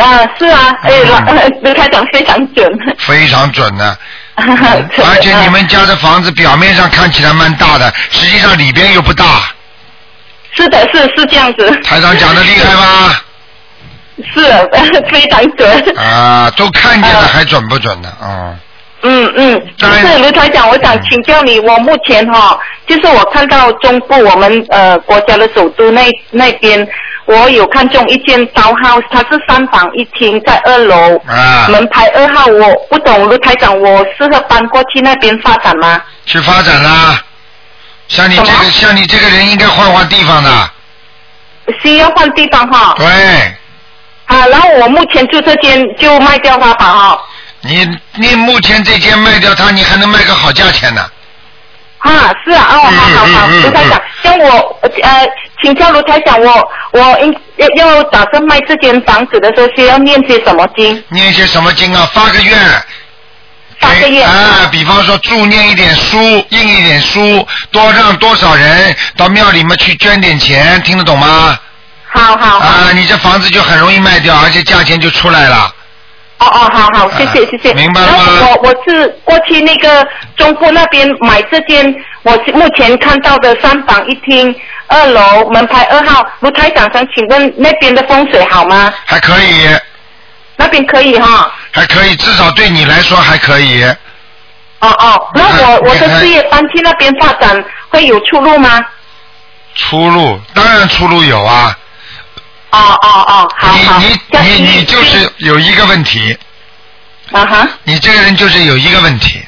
[0.00, 2.66] 啊，是啊，哎，嗯卢 卢台长非常准。
[2.98, 3.98] 非常准的。
[4.36, 4.46] 而
[5.04, 9.24] 而且你们家的房子表面上看起来蛮大的，实际上里边又不大。
[10.52, 11.70] 是的，是是这样子。
[11.84, 13.22] 台长讲的厉害吧？
[14.34, 14.40] 是
[15.10, 15.96] 非常准。
[15.98, 18.10] 啊，都看见了还准不准呢？
[18.22, 18.58] 嗯。
[19.02, 26.86] 嗯嗯，是卢台长，我想请教你，我目前哈、就是我看到中部我们呃国家的首都那那边，
[27.24, 36.02] 我有看中一间 townhouse，它是三房一厅，在二楼，啊，门牌二号，我不懂卢台长，我适合搬过去那边发展吗？
[36.26, 37.22] 去发展啦。
[38.08, 40.50] 像你这个，像你这个人应该换换地方的。
[41.82, 43.06] 需要换地方哈，对，
[44.26, 47.22] 啊，然后我目前住这间就卖掉它吧哈，
[47.62, 51.06] 你你目前这间卖掉它，你还能卖个好价钱呢。
[51.98, 55.28] 啊，是啊，哦，好好好，卢台长，像我呃，
[55.62, 61.04] 请教卢台长，我我应要要打算卖这间房子的时候，需要念些什么经？
[61.10, 62.08] 念些什么经啊？
[62.14, 62.58] 发个愿。
[63.78, 66.18] 发个愿啊，比方说助念一点书，
[66.48, 71.58] 印一点书，多让多少人到庙里面去捐点钱，听得懂吗？
[72.12, 75.74] 好好好，啊，你这房子就很容易卖掉，而且价钱就出来了。
[76.40, 77.74] 哦哦，好好，谢谢啊谢谢。
[77.74, 84.54] 明白了吗然后我我是过去那个中部那边买这间，我是目前看到的三房一厅，
[84.88, 86.24] 二楼门牌二号。
[86.40, 88.92] 卢台长想请问那边的风水好吗？
[89.04, 89.68] 还可以，
[90.56, 91.52] 那边可以哈。
[91.72, 93.84] 还可以，至少对你来说还可以。
[94.80, 98.80] 哦哦，那我我的事业搬去那边发展会有出路吗？
[99.74, 101.76] 出路当然出路有啊，
[102.70, 103.98] 哦哦哦，好好。
[103.98, 106.36] 你你你你就是有一个问题，
[107.32, 109.42] 啊哈，你这个人就是有一个问题，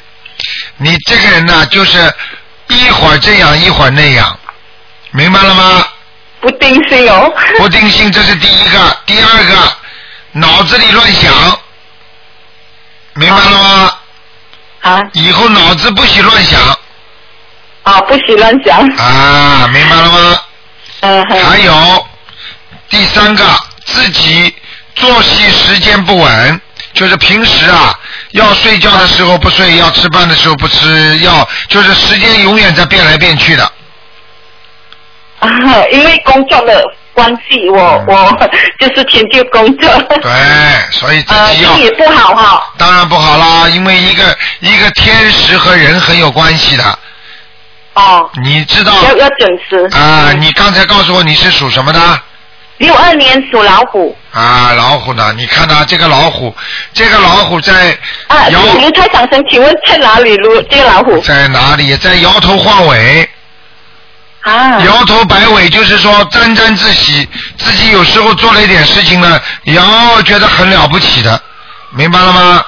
[0.77, 2.13] 你这个人呢，就是
[2.67, 4.37] 一会儿这样一会儿那样，
[5.11, 5.87] 明白了吗？
[6.41, 7.31] 不定性哦。
[7.57, 9.77] 不定性，这是第一个，第二个，
[10.33, 11.31] 脑子里乱想，
[13.13, 13.93] 明白了吗？
[14.81, 16.59] 啊以后脑子不许乱想
[17.83, 18.79] 啊，不许乱想。
[18.97, 20.41] 啊，明白了吗？
[21.01, 21.43] 嗯哼。
[21.45, 22.07] 还有
[22.93, 23.43] 第三个，
[23.85, 24.53] 自己
[24.93, 26.61] 作息时间不稳，
[26.93, 27.91] 就是平时啊，
[28.33, 33.63] 要睡觉的时候不睡，要吃饭的时候不吃，要就是时间永远在变来变去的。
[35.39, 35.49] 啊，
[35.91, 39.89] 因为工作的关系，我我 就是迁就工作。
[40.09, 40.31] 嗯对，
[40.91, 42.71] 所以自呃，己也不好哈。
[42.77, 46.99] 当然不好啦，因为一个一个天时和人很有关系的，
[47.95, 49.97] 哦，你知道要要准时。
[49.97, 50.31] 啊？
[50.37, 52.21] 你刚才告诉我你是属什么的？
[52.77, 56.53] 六二年属老虎啊，老虎呢，你看到这个老虎，
[56.93, 60.35] 这个老虎在啊，摇卢台长生，请问在哪里？
[60.37, 61.95] 卢这个老虎在哪里？
[61.97, 63.29] 在摇头晃尾，
[64.41, 71.39] 啊，摇头摆尾，就是说沾沾自喜，自己有时候做了一点事情呢，也要觉得很了不起的，
[71.91, 72.65] 明白了吗？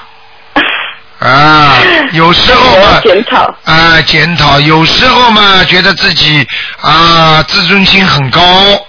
[1.26, 1.78] 啊，
[2.12, 3.56] 有时候我嘛要， 检讨。
[3.64, 6.46] 啊，检讨，有时候嘛，觉得自己
[6.82, 8.42] 啊自尊心很高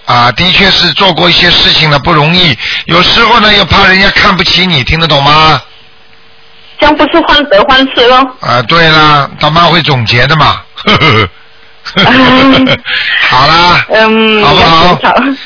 [0.05, 5.61] 啊，的确是做过一些事情了不容易，有时候呢又怕人家看不起你，听得懂吗？
[6.79, 8.17] 这样不是患得患失喽？
[8.41, 11.29] 啊，对啦，他妈会总结的嘛，呵呵呵，
[13.31, 14.99] 好啦，嗯，好不好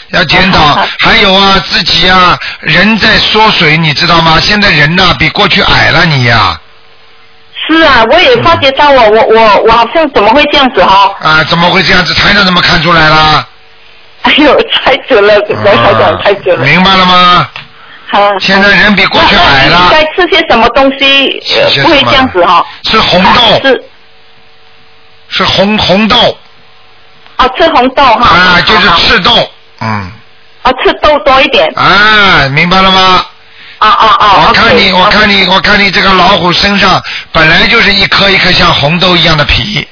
[0.09, 0.76] 要检讨。
[0.98, 4.40] 还有啊，自己啊，人在缩水，你知道吗？
[4.40, 6.59] 现在人呐、比过去矮了，你呀、
[7.70, 12.12] 是啊，我也发觉到我我我我好像怎么会这样子哈、啊，怎么会这样子？
[12.14, 13.46] 台长怎么看出来啦？
[14.22, 14.54] 哎呦，
[14.85, 16.62] 太准了，卢台长太准了。
[16.62, 17.48] 啊明白了吗？
[18.12, 21.40] 好，现在人比过去矮了该吃些什么东西，
[21.83, 23.85] 不会这样子哈、吃红豆，是
[25.28, 26.37] 是红红豆
[27.37, 28.37] 啊，吃红豆哈。
[28.37, 29.30] 啊，就是赤豆，
[29.80, 30.11] 嗯，
[30.62, 31.72] 啊，吃豆多一点。
[31.76, 33.24] 啊，明白了吗？
[33.80, 34.46] 啊啊啊！
[34.46, 39.86] 我看你我看你，我看你这个老虎身上本来就是一颗一颗像红豆一样的皮，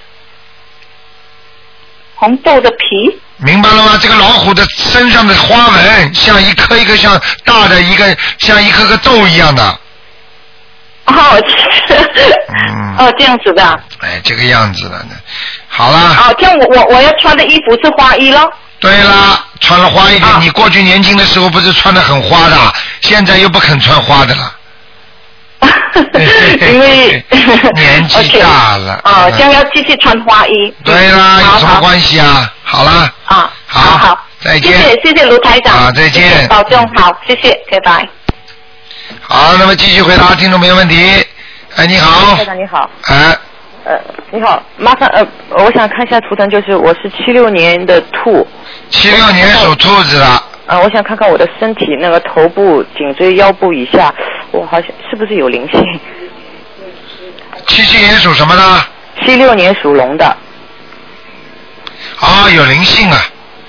[2.14, 3.20] 红豆的皮。
[3.38, 3.98] 明白了吗？
[4.02, 8.04] 这个老虎的身上的花纹像一颗一颗像大的一个
[8.40, 9.62] 像一颗颗豆一样的，
[11.06, 11.40] 哦，
[11.88, 13.74] 嗯 哦，这样子的啊。
[14.00, 15.06] 哎，这个样子的。
[15.68, 18.52] 好了，哦，这样我我我要穿的衣服是花衣咯。
[18.80, 20.38] 对啦，穿了花一点，啊。
[20.40, 22.56] 你过去年轻的时候不是穿的很花的，
[23.00, 24.54] 现在又不肯穿花的了。
[26.72, 27.24] 因为
[27.74, 30.72] 年纪大了 哦，这样要继续穿花衣。
[30.84, 32.48] 对啦，有什么关系啊？
[32.62, 34.72] 好啦，啊，好好好，再见。
[34.72, 36.22] 谢谢谢谢卢台长，啊再见。
[36.30, 38.08] 谢谢保重，好，谢谢，拜拜。
[39.22, 41.26] 好，那么继续回答听众朋友问题。
[41.74, 42.36] 哎，你好。
[42.36, 43.36] 台，长你好，哎，
[43.88, 43.98] 呃，
[44.30, 45.26] 你好，麻烦呃，
[45.64, 48.46] 我想看一下图腾，就是我是七六年的兔，
[48.90, 50.26] 七六年属兔子的，
[50.66, 54.14] 啊，我想看看我的身体，那个头部、颈椎、腰部以下，
[54.50, 55.82] 我好像是不是有灵性？
[57.66, 58.62] 七七年属什么的？
[59.24, 60.26] 七六年属龙的，
[62.20, 63.18] 啊，有灵性啊，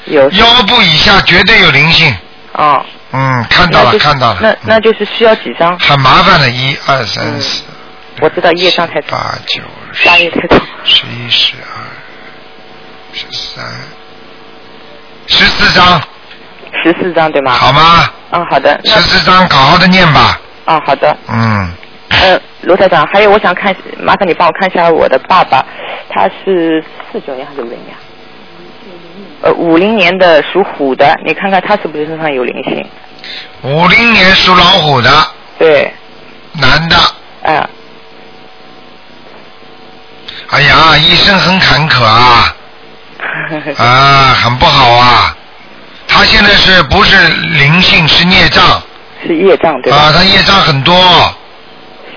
[0.03, 2.13] 有腰部以下绝对有灵性。
[2.55, 4.39] 哦，嗯，看到了，就是看到了。
[4.41, 5.79] 那那就是需要几张？
[5.79, 7.63] 很麻烦的，一二三四
[8.19, 9.61] 我知道业障太多，八九
[10.05, 10.59] 压力太多。
[10.83, 11.83] 十一十二
[13.13, 13.65] 十三
[15.27, 16.01] 十四张，
[16.83, 17.51] 十四张对吗？
[17.51, 18.09] 好吗？
[18.31, 18.79] 嗯，好的。
[18.83, 20.39] 十四张，好好的念吧。
[20.65, 21.15] 啊，好的。
[21.27, 21.71] 嗯，
[22.09, 25.65] 呃，罗台长，还有我想看，麻烦你帮我看一下我的爸爸，
[26.09, 27.95] 他是四九年还是五零年？
[29.41, 32.85] 呃，五零年的属虎的，你看看他是不是身上有灵性？
[33.63, 35.09] 五零年属老虎的
[35.57, 35.91] 对，
[36.53, 36.95] 男的，
[37.43, 37.69] 啊、
[40.51, 42.55] 哎呀，一生很坎坷啊，
[43.77, 45.35] 啊，很不好啊。
[46.07, 48.63] 他现在是不是灵性是孽障
[49.25, 49.97] 是业障对吧？
[49.99, 50.11] 啊？
[50.15, 50.95] 他业障很多，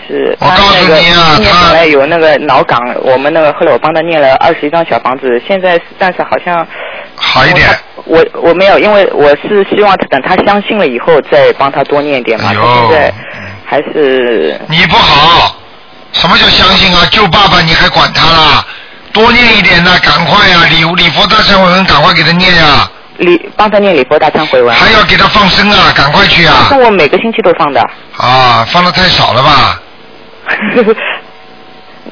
[0.09, 0.35] 是。
[0.41, 6.67] 我告诉你啊他本来有那个脑梗，我们那个后来我帮他念了二十一张小房子，现在但是好像
[7.15, 7.69] 好一点。
[8.05, 12.51] 我我没有，因为我是希望他等他相信了以后再帮他多念一点嘛。
[12.55, 13.13] 他现在
[13.67, 15.55] 还是你不好，
[16.13, 17.07] 什么叫相信啊？
[17.11, 18.65] 救爸爸你还管他啦？
[19.13, 24.75] 多念一点呐，赶快呀、礼礼佛大忏悔文赶快给他念呀、礼帮他念礼佛大忏悔文。
[24.75, 26.69] 还要给他放生啊，赶快去啊！
[26.71, 27.81] 那我每个星期都放的。
[28.17, 29.81] 啊，放的太少了吧？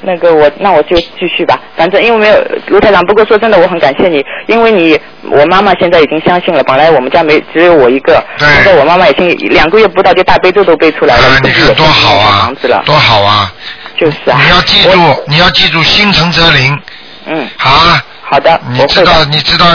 [0.03, 2.37] 那个我那我就继续吧，反正因为没有
[2.69, 3.05] 卢台长。
[3.07, 4.99] 不过说真的，我很感谢你，因为你
[5.31, 6.63] 我妈妈现在已经相信了。
[6.65, 13.53] 本来我们家没只有我一个，对现在我妈妈已经两个月不到就大悲咒都背出来了，啊，你看多好啊房子了，，多好啊！
[14.01, 14.41] 就是啊。
[14.43, 16.83] 你要记住，你要记住，心诚则灵
[17.27, 18.03] 嗯，啊！
[18.23, 19.67] 好的，你我知道，你知道，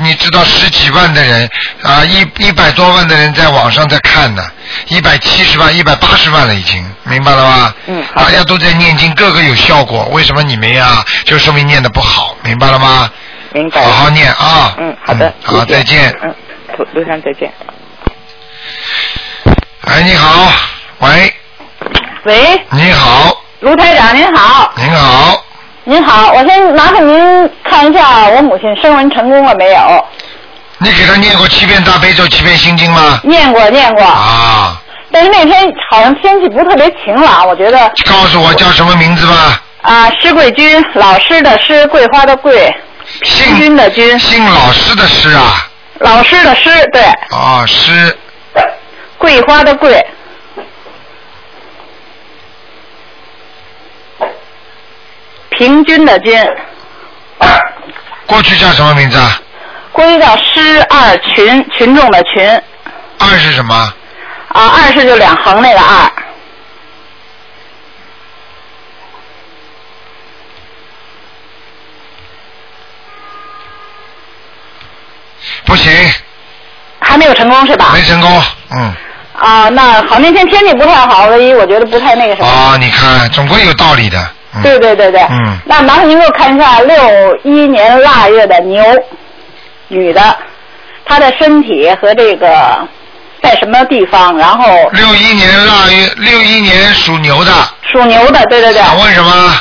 [0.00, 1.50] 你知道十几万的人
[1.82, 4.42] 啊，一一百多万的人在网上在看呢，
[4.88, 7.74] 一百七十万、一百八十万了已经，明白了吧？
[7.86, 11.04] 嗯好大家都在念经，个个有效果，为什么你没啊？
[11.24, 13.10] 就说明念的不好，明白了吗？
[13.52, 13.82] 明白。
[13.82, 14.74] 好好念啊！
[14.78, 16.16] 嗯，好的，好，再见。
[16.22, 16.34] 嗯，
[16.78, 17.52] 卢卢台长再见。
[19.82, 20.52] 哎，你好，
[20.98, 21.34] 喂，
[22.24, 25.44] 喂，你好，卢台长您好，您好，
[25.84, 30.06] 您好，我先麻烦您看一下我母亲声纹成功了没有？
[30.78, 33.18] 你给她念过七遍大悲咒、七遍心经吗？
[33.22, 34.78] 念过念过，啊，
[35.10, 39.62] 但是那天好像天气不是特别晴朗，我觉得告诉我叫什么名字吧？
[39.80, 42.70] 啊，施桂君，老师的师，桂花的桂，
[43.22, 45.66] 平均的均，姓老师的师啊？
[46.00, 48.14] 老师的师，对，哦，师，
[49.16, 50.04] 桂花的桂，
[55.56, 56.38] 平均的均，
[58.26, 59.40] 过去叫什么名字啊？
[59.92, 62.62] 过去叫施二群，群众的群，
[63.18, 63.74] 二是什么？
[64.48, 66.12] 啊，二是就两横那个二，
[75.64, 75.90] 不行，
[77.00, 77.92] 还没有成功是吧？
[77.94, 78.42] 没成功。
[78.72, 78.92] 嗯，
[79.38, 82.48] 啊，那好，那天天气不太好，所以我觉得不太那个什么。
[82.48, 84.35] 哦，你看，总归有道理的。
[84.56, 85.20] 嗯、对对对对。
[85.30, 85.58] 嗯。
[85.64, 88.82] 那麻烦您给我看一下六一年腊月的牛，
[89.88, 90.38] 女的，
[91.04, 92.88] 她的身体和这个
[93.42, 94.36] 在什么地方？
[94.36, 97.52] 然后六一年腊月，六一年属牛的。
[97.92, 98.82] 属牛的，对对对。
[98.82, 99.54] 想问什么？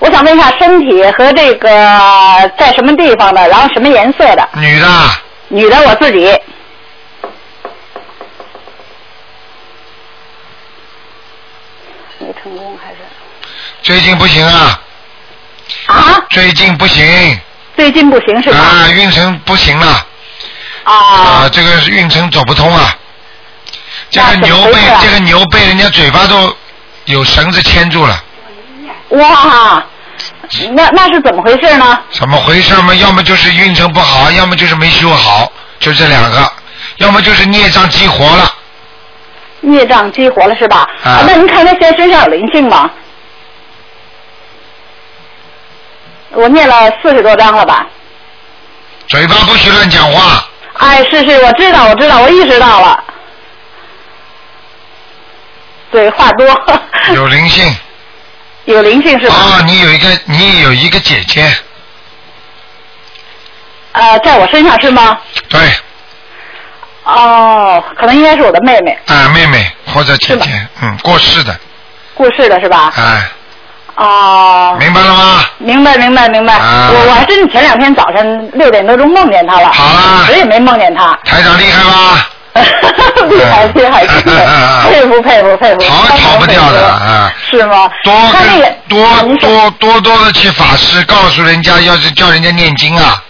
[0.00, 1.68] 我想问一下身体和这个
[2.58, 4.48] 在什么地方的，然后什么颜色的？
[4.54, 4.86] 女的。
[5.48, 6.24] 女的，我自己。
[12.18, 12.96] 没成功还是？
[13.84, 14.80] 最近不行啊。
[15.86, 16.24] 啊？
[16.30, 17.40] 最近不行。
[17.76, 18.56] 最近不行是吧？
[18.58, 20.06] 啊，运程不行了。
[20.84, 20.92] 啊。
[20.92, 22.96] 啊，这个运程走不通啊。
[24.10, 26.54] 这个牛被啊这个牛被人家嘴巴都
[27.06, 28.22] 有绳子牵住了，
[29.10, 29.84] 哇，
[30.72, 31.98] 那那是怎么回事呢？
[32.10, 32.94] 怎么回事嘛？
[32.94, 36.52] 要么就是运程不好，要么就是没修好，就这两个，
[36.98, 38.52] 要么就是孽障激活了。
[39.60, 40.88] 孽障激活了是吧？
[41.04, 42.90] 啊那您看他现在身上有灵性吗？
[46.34, 47.86] 我念了四十多章了吧？
[49.08, 50.46] 嘴巴不许乱讲话。
[50.74, 53.04] 哎，是是，我知道，我知道，我意识到了。
[55.90, 56.46] 对，话多。
[57.14, 57.76] 有灵性。
[58.64, 59.34] 有灵性是吧？
[59.34, 61.54] 啊，你有一个，你有一个姐姐，
[63.92, 65.18] 呃，在我身上是吗？
[65.50, 65.60] 对，
[67.04, 71.54] 哦，可能应该是我的妹妹啊，妹妹或者姐姐，嗯，过世的，
[72.14, 72.90] 过世的是吧？
[72.96, 73.28] 哎，
[73.96, 75.44] 哦，明白了吗？
[75.58, 76.54] 明白明白明白。
[76.54, 81.18] 啊我我还真前两天早晨六点多钟梦见他了，好啦谁也没梦见他。
[81.24, 82.28] 台长厉害吧？
[83.28, 87.32] 厉 害厉害，厉害 佩服佩服佩服，逃也逃不掉的啊！
[87.50, 87.90] 是吗？
[88.88, 89.04] 多
[89.40, 93.20] 多多多的去法师告诉人家，要是叫人家念经啊，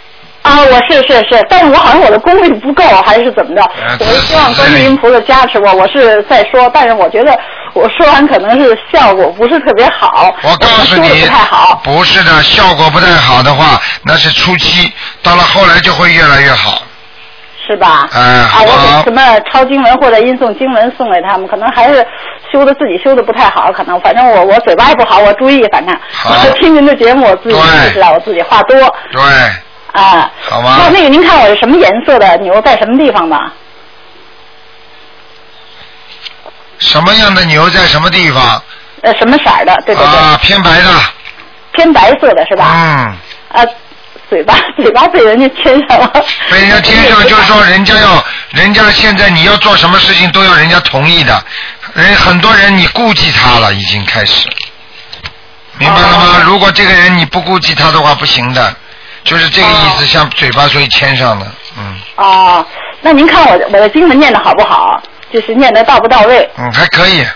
[0.45, 3.62] 啊，我是是是，但是我好像我的功力不够，还是怎么着？
[3.62, 7.38] 呃我是希望观世音菩萨加持我，我是在说，但是我觉得
[7.72, 14.92] 我说完可能是效果不是特别好，我告诉你不太好。，不是的，效果不太好的话，那是初期，
[15.22, 16.82] 到了后来就会越来越好。
[17.66, 18.07] 是吧？
[18.12, 22.07] 哎啊，我好不好给什么抄经文或者音诵经文送给他们，可能还是
[22.53, 28.76] 修的自己修的不太好，可能反正我我嘴巴也不好，我注意，反正好我听您的节目，我自己对意识到我自己话多
[29.11, 29.22] 对，
[29.95, 30.30] 啊。
[30.49, 33.53] 好吗那那个您看我是什么颜色的牛，在什么地方吧？
[36.78, 38.62] 什么样的牛在什么地方？
[39.03, 39.74] 呃，什么色儿的？
[39.86, 40.90] 对对对，啊，偏白的。
[41.72, 42.70] 偏白色的是吧？
[42.74, 43.66] 嗯，啊，
[44.28, 46.11] 嘴巴 嘴巴被人家牵上了。
[46.51, 51.42] 被人家牵上，就是说人家要，人家现在你要做什么事情都要人家同意的，
[51.95, 54.49] 人很多人你顾忌他了，已经开始，
[55.78, 56.42] 明白了吗？
[56.47, 58.74] 如果这个人你不顾忌他的话，不行的，
[59.24, 61.46] 就是这个意思，像嘴巴所以牵上的，
[61.78, 62.66] 嗯哦，
[63.00, 65.02] 那您看我的我的经文念的好不好？
[65.32, 66.48] 就是念的到不到位？
[66.58, 67.26] 嗯，还可以，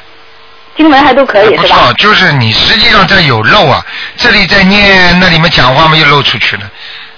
[0.77, 1.93] 经文还都可以是吧不错，？
[1.95, 3.85] 就是你实际上这有漏啊，
[4.17, 6.63] 这里在念，那里面讲话嘛又漏出去了，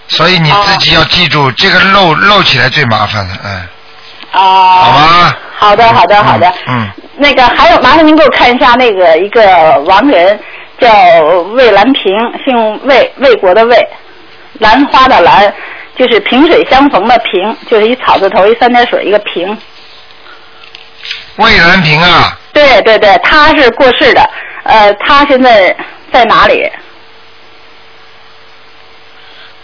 [0.09, 3.69] 所以你自己要记住，这个漏漏起来最麻烦了，嗯，
[4.33, 4.43] 啊。
[4.43, 5.35] 好吗？
[5.59, 6.51] 好的，好的，好的。
[6.69, 10.41] 嗯，那个还有，麻烦您给我看一下那个一个亡人，
[10.79, 10.89] 叫
[11.53, 13.77] 魏兰平，姓魏，魏国的魏，
[14.59, 15.53] 兰花的兰，
[15.97, 19.57] 就是萍水相逢的萍，就是一草字头一三点水一个萍。
[21.37, 24.31] 魏兰萍啊，对对对，他是过世的，
[24.65, 25.75] 呃，他现在
[26.13, 26.71] 在哪里？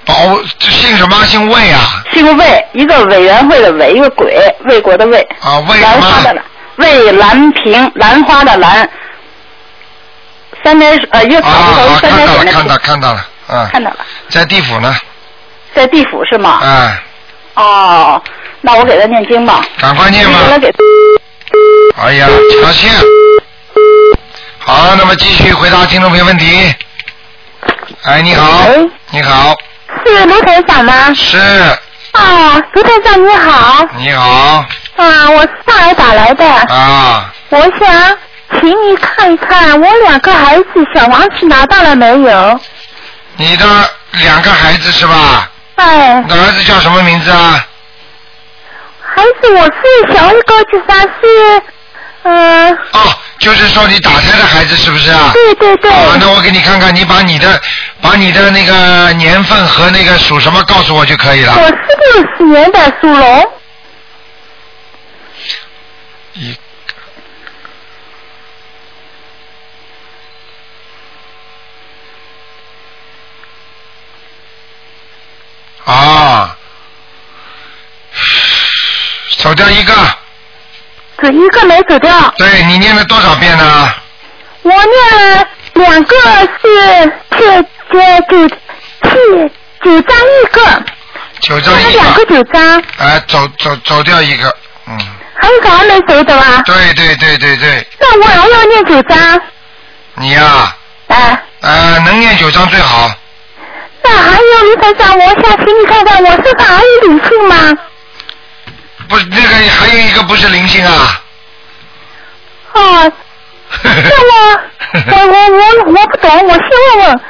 [0.07, 0.15] 宝
[0.61, 1.25] 姓什么？
[1.25, 1.81] 姓魏啊？
[2.15, 5.21] 姓魏，一个委员会的委，一个鬼，魏国的魏。
[5.41, 6.01] 啊，魏兰？
[6.01, 6.45] 花的兰，
[6.77, 8.89] 魏兰萍，兰花的兰，
[10.63, 14.95] 三点水呃一个草字头啊，三点水的看到了，看到平，看到了，嗯，看到了，在地府呢，
[15.75, 16.61] 在地府是吗？
[16.63, 16.97] 嗯，
[17.55, 18.23] 哦，
[18.61, 19.65] 那我给他念经吧。
[19.79, 20.73] 赶快念吧给他给
[21.99, 22.27] 哎呀，
[22.63, 22.91] 抢线。
[24.59, 26.75] 好，那么继续回答听众朋友问题。
[28.03, 29.55] 哎，你好，喂你好，
[30.05, 31.15] 是卢台长吗？
[31.15, 31.39] 是，
[32.13, 33.87] 啊，卢台长你好。
[33.97, 34.65] 你好，
[34.97, 36.45] 啊，我是上海打来的。
[36.45, 38.19] 啊，我想
[38.61, 42.61] 请你看一看我两个孩子小王子拿到了没有？
[43.37, 43.67] 你的
[44.13, 45.51] 两个孩子是吧？
[45.77, 47.67] 哎，你的儿子叫什么名字啊？
[49.15, 51.63] 孩子，我是小一个，就算是，
[52.23, 55.31] 嗯、哦，就是说你打胎的孩子是不是啊？
[55.35, 55.91] 对对对。
[55.91, 57.61] 啊，那我给你看看，你把你的
[58.01, 61.55] 把你的那个年份和那个属什么告诉我就可以了。
[61.57, 61.75] 我是
[62.15, 63.53] 六十年的，属龙。
[66.35, 66.57] 一
[75.87, 76.57] 啊，
[79.39, 79.95] 走掉一个，
[81.23, 82.35] 只一个没走掉。
[82.37, 83.95] 对你念了多少遍呢？
[84.63, 86.17] 我念了两个
[86.61, 87.63] 是九
[87.93, 89.53] 九九七
[89.85, 90.85] 九张一个，
[91.41, 94.53] 九张一个两个个，九张，哎，走走走掉一个，
[94.89, 94.99] 嗯，
[95.41, 96.63] 还有一个还没走的啊？
[96.67, 99.41] 对对对对对，那我还要念九张。
[100.15, 100.75] 你呀、
[101.07, 103.09] 哎，呃，能念九张最好。
[104.09, 107.75] 那还有卢台长，我想请你看看我身上还有灵性吗？
[109.09, 111.23] 不是那个还有一个不是灵性啊？
[112.73, 113.13] 哦，
[113.83, 114.61] 那我
[115.11, 117.21] 我我我我不懂，我先问问，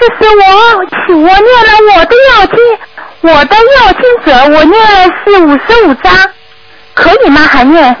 [0.00, 0.42] 就是我
[1.16, 2.56] 我念了我的要经，
[3.20, 6.12] 我的要经者，我念了是五十五章，
[6.94, 7.40] 可以吗？
[7.42, 7.96] 还念？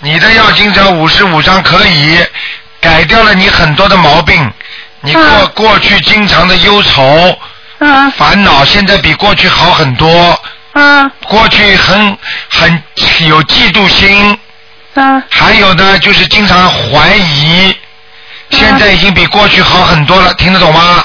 [0.00, 2.18] 你的要经者五十五章可以
[2.80, 4.52] 改掉了你很多的毛病，
[5.00, 7.38] 你过、嗯过去经常的忧愁、
[7.78, 10.38] 嗯烦恼，现在比过去好很多。
[10.72, 12.18] 嗯过去很
[12.50, 12.82] 很
[13.26, 14.38] 有嫉妒心，
[14.94, 17.74] 嗯还有呢就是经常怀疑，
[18.50, 21.04] 现在已经比过去好很多了，听得懂吗？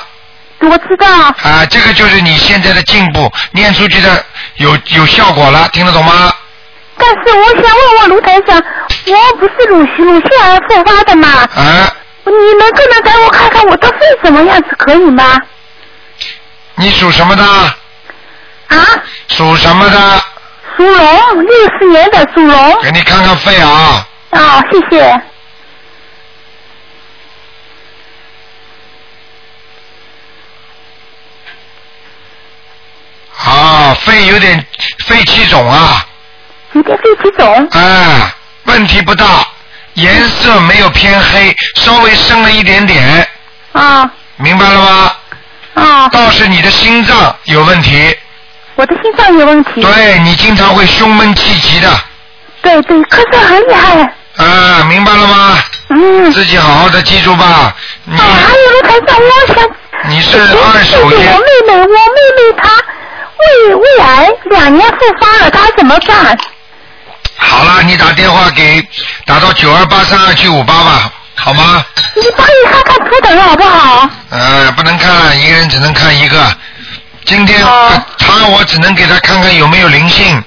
[0.60, 1.08] 我知道。
[1.08, 4.24] 啊，这个就是你现在的进步，念出去的
[4.56, 6.32] 有有效果了，听得懂吗？
[6.98, 11.30] 但是我想问问卢台长，我不是乳乳腺癌复发的吗？
[11.56, 11.90] 啊，
[12.26, 15.40] 你能不能给我看看我的肺什么样子，可以吗？
[16.76, 17.44] 你属什么的？
[17.44, 18.86] 啊？
[19.28, 20.24] 属什么的？
[20.78, 22.82] 属龙六十年的属龙。
[22.82, 24.08] 给你看看肺啊。
[24.32, 25.22] 啊谢谢。
[33.44, 34.66] 啊肺有点
[35.06, 36.06] 肺气肿啊。
[36.72, 37.68] 你的肺气肿。
[37.74, 39.46] 哎问题不大
[39.96, 43.28] 颜色没有偏黑稍微深了一点点。
[43.74, 44.10] 啊。
[44.38, 45.16] 明白了吗？
[45.74, 46.10] 啊。
[46.10, 48.16] 倒是你的心脏有问题。
[48.76, 49.82] 我的心脏有问题。
[49.82, 51.90] 对你经常会胸闷气急的。
[52.62, 54.14] 对对，咳嗽很厉害。
[54.38, 55.58] 啊，明白了吗？
[55.90, 56.32] 嗯。
[56.32, 57.76] 自己好好的记住吧。
[58.06, 59.70] 你啊，还有了，台长，我想。
[60.10, 61.26] 你是二手我妹，妹，
[61.68, 62.70] 我妹妹她
[63.38, 66.38] 胃胃癌两年复发了，她怎么办？
[67.38, 68.84] 好了，你打电话给
[69.26, 71.84] 打到九二八三二七五八吧，好吗？
[72.16, 74.10] 你帮你看看图腾好不好？
[74.30, 76.56] 呃，不能看，一个人只能看一个。
[77.26, 77.60] 今天、
[78.18, 80.44] 他我只能给他看看有没有灵性，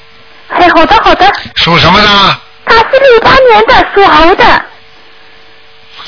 [0.48, 2.40] 哎，好的好的，属什么的？
[2.66, 4.44] 他是六八年的，属猴的，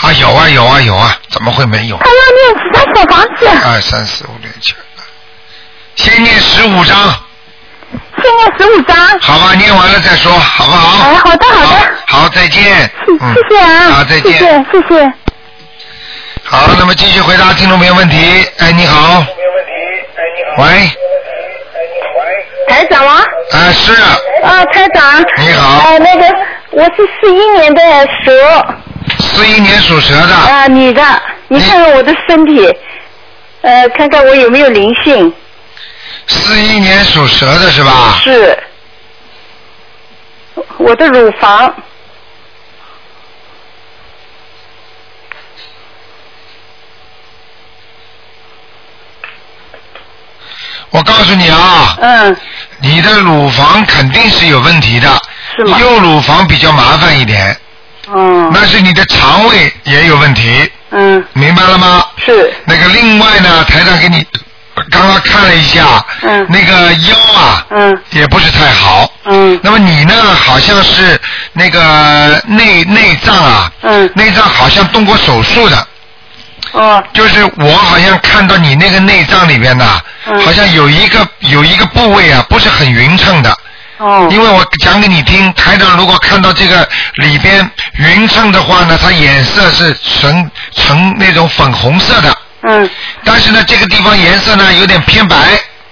[0.01, 1.97] 啊，有啊有啊有啊，怎么会没有？
[1.99, 3.49] 他要念几张小房子？
[3.65, 5.03] 二三四五六七八，
[5.95, 7.15] 先念十五章，
[8.23, 8.97] 先念十五张。
[9.21, 11.09] 好吧，念完了再说，好不好？
[11.09, 12.91] 哎，好的好的，好，再见。
[13.07, 14.33] 嗯，谢谢啊，好，再见。
[14.33, 15.13] 谢谢谢谢。
[16.45, 18.47] 好，那么继续回答听众朋友问题。
[18.59, 19.25] 哎，你好。
[20.59, 20.91] 喂，
[22.69, 23.23] 台长吗？
[23.53, 23.93] 啊是。
[24.43, 25.25] 啊，台长。
[25.39, 26.27] 你好呃，那个
[26.71, 27.83] 我是四一年的
[28.25, 28.67] 蛇。
[29.21, 30.35] 四一年属蛇的。
[30.35, 31.03] 啊，女的，
[31.49, 32.69] 你看看我的身体，
[33.63, 35.33] 呃，看看我有没有灵性。
[36.27, 38.19] 四一年属蛇的是吧？
[38.23, 38.59] 是。
[40.79, 41.75] 我的乳房。
[50.91, 52.37] 我告诉你啊，嗯，
[52.81, 55.09] 你的乳房肯定是有问题的，
[55.55, 57.55] 是吗右乳房比较麻烦一点，
[58.15, 62.07] 嗯那是你的肠胃也有问题，嗯，明白了吗？
[62.25, 62.51] 是。
[62.65, 64.27] 那个另外呢，台长给你
[64.91, 71.21] 刚刚看了一下，嗯，那个腰啊，嗯，也不是太好，嗯，那么你呢，好像是
[71.53, 75.87] 那个内内脏啊，嗯，内脏好像动过手术的，
[76.73, 80.41] 哦，就是我好像看到你那个内脏里边呐，嗯。
[80.45, 83.57] 好像有一个有一个部位啊，不是很匀称的。
[83.99, 84.29] 哦。
[84.31, 92.37] 因为我讲给你听，台长如果看到这个里边匀称的话呢，它颜色是呈呈那种粉红色的。
[92.67, 92.91] 嗯。
[93.25, 95.37] 但是呢，这个地方颜色呢有点偏白。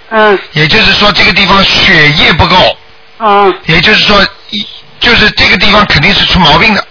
[0.09, 0.37] 嗯。
[0.53, 2.77] 也就是说，这个地方血液不够。
[3.19, 3.53] 嗯。
[3.65, 4.21] 也就是说，
[4.51, 4.65] 一
[4.99, 6.85] 就是这个地方肯定是出毛病的。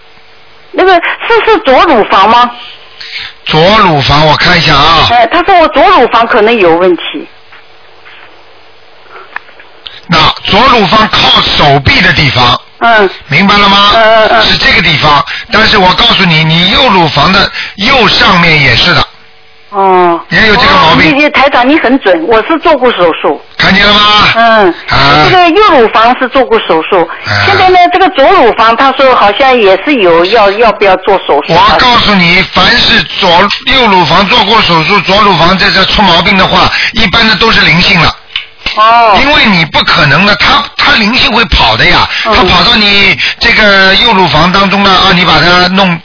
[0.71, 2.51] 那个是是左乳房吗？
[3.45, 5.07] 左乳房，我看一下啊。
[5.11, 7.27] 哎，他说我左乳房可能有问题。
[10.07, 13.91] 那左乳房靠手臂的地方，嗯，明白了吗？
[13.93, 19.07] 嗯嗯嗯是这个地方，但是我告诉你，你右乳房的右上面也是的，
[19.75, 20.19] 哦。
[20.29, 23.41] 也有这个毛病台长你很准，我是做过手术。
[23.57, 23.99] 看见了吗？
[24.35, 24.73] 嗯。
[24.89, 27.07] 啊这个右乳房是做过手术，
[27.45, 31.53] 现在呢，这个左乳房他说好像也是有要要不要做手术。
[31.53, 33.29] 我告诉你，凡是左
[33.73, 38.15] 右乳房做过手术，左乳房在这出毛病的话，一般的都是灵性了。
[38.75, 39.17] 哦。
[39.21, 45.99] 因为你不可能的，它它灵性会跑的呀，嗯它跑到你这个右乳房当中了啊，你把它弄。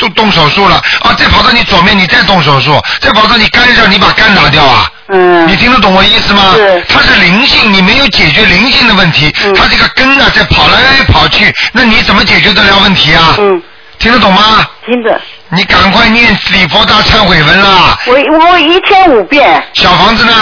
[0.00, 1.12] 动动手术了啊！
[1.18, 4.90] 再跑到你左面，你再动手术，再跑到你肝上，你把肝拿掉啊！
[5.08, 5.46] 嗯。
[5.46, 6.54] 你听得懂我意思吗？
[6.56, 6.82] 是。
[6.88, 13.36] 它是灵性，你没有解决灵性的问题，嗯它这个根啊在跑来跑去，那你怎么解决得了问题啊？
[13.38, 13.62] 嗯。
[13.98, 14.66] 听得懂吗？
[14.86, 15.20] 听得。
[15.50, 17.98] 你赶快念礼佛大忏悔文啦！
[18.06, 19.62] 我我一天五遍。
[19.74, 20.32] 小房子呢？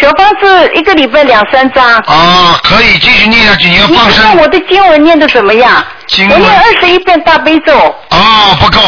[0.00, 1.84] 小房子一个礼拜两三张。
[2.06, 4.24] 啊，可以继续念下去，你要放你生。
[4.24, 5.84] 看我的经文念的怎么样？
[6.14, 7.72] 经文我念二十一遍大悲咒。
[8.10, 8.80] 哦，不够。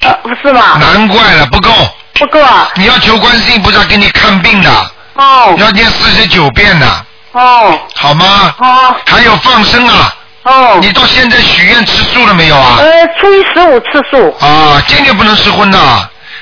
[0.00, 0.76] 呃，是吗？
[0.78, 1.70] 难怪了，不够。
[2.14, 2.68] 不够啊。
[2.76, 4.70] 你要求观世音菩萨给你看病的。
[5.14, 5.54] 哦。
[5.58, 6.86] 要念四十九遍的，
[7.32, 7.78] 哦。
[7.94, 8.54] 好吗？
[8.58, 8.94] 哦。
[9.06, 10.14] 还有放生啊。
[10.42, 10.78] 哦。
[10.82, 12.76] 你到现在许愿吃素了没有啊？
[12.78, 14.36] 呃，初一十五吃素。
[14.44, 15.78] 啊，坚决不能吃荤的，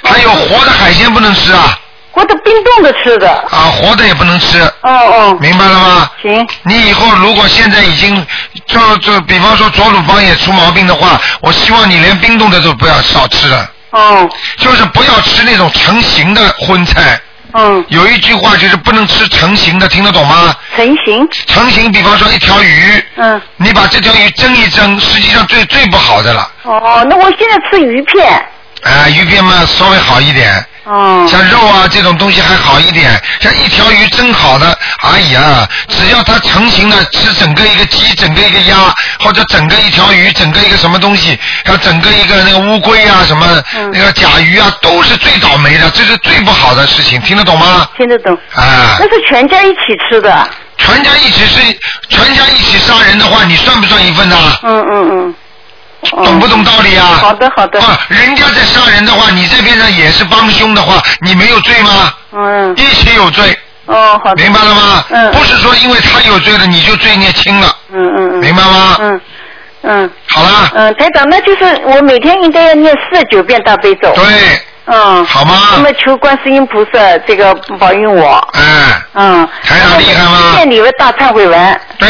[0.02, 1.78] 还有活的海鲜不能吃啊。
[2.12, 3.30] 活的冰冻的吃的。
[3.50, 4.60] 啊，活的也不能吃。
[4.82, 5.38] 哦哦。
[5.40, 6.10] 明白了吗？
[6.22, 6.46] 行。
[6.64, 8.26] 你以后如果现在已经
[8.66, 13.70] 就就比方说左乳房也出毛病的话，我希望你连冰冻的都不要少吃了。
[13.90, 14.28] 哦。
[14.58, 17.18] 就是不要吃那种成型的荤菜。
[17.54, 17.84] 嗯。
[17.88, 20.54] 有一句话就是不能吃成型的，听得懂吗？
[20.76, 21.26] 成型。
[21.46, 23.04] 成型，比方说一条鱼。
[23.16, 23.40] 嗯。
[23.56, 26.50] 你把这条鱼蒸一蒸，实际上最最不好的了。
[26.64, 28.26] 哦，那我现在吃鱼片。
[28.82, 30.64] 啊，鱼片嘛稍微好一点。
[30.84, 31.26] 哦。
[31.30, 38.76] 像肉啊这种东西还好一点，像一条鱼蒸好的，哎呀，只要它成型了，吃整个一个鸡，整个一个鸭，
[39.20, 43.62] 或者整个一条鱼，整个一个什么东西，还有整个一个那个乌龟啊，什么、
[43.92, 47.88] 那个甲鱼啊，都是最倒霉的，这是最不好的事情，听得懂吗？
[47.96, 48.34] 听得懂。
[48.54, 50.48] 啊那，是全家一起吃的。
[50.78, 51.60] 全家一起是
[52.08, 54.36] 全家一起杀人的话，你算不算一份呐？
[54.64, 55.34] 嗯嗯嗯。
[56.10, 57.06] 懂不懂道理啊？
[57.20, 57.80] 好的好的。
[57.80, 62.12] 啊，人家在杀人的话，你这边呢也是帮凶的话，你没有罪吗？
[62.32, 62.74] 嗯。
[62.76, 63.56] 一起有罪。
[63.86, 64.42] 哦，好的。
[64.42, 65.04] 明白了吗？
[65.10, 65.32] 嗯。
[65.32, 67.74] 不是说因为他有罪了，你就罪孽轻了。
[67.92, 68.40] 嗯嗯嗯。
[68.40, 68.96] 明白吗？
[69.00, 69.20] 嗯
[69.82, 70.10] 嗯。
[70.26, 70.70] 好了。
[70.74, 74.12] 嗯，台长，那就是我每天应该要念四十九遍大悲咒。
[74.14, 74.24] 对。
[74.86, 75.24] 嗯。
[75.24, 75.54] 好吗？
[75.76, 78.48] 那么求观世音菩萨这个保佑我。
[78.54, 78.92] 嗯。
[79.14, 79.48] 嗯。
[79.62, 80.54] 台长厉害吗？
[80.56, 81.80] 念礼为大忏悔文。
[81.98, 82.08] 对。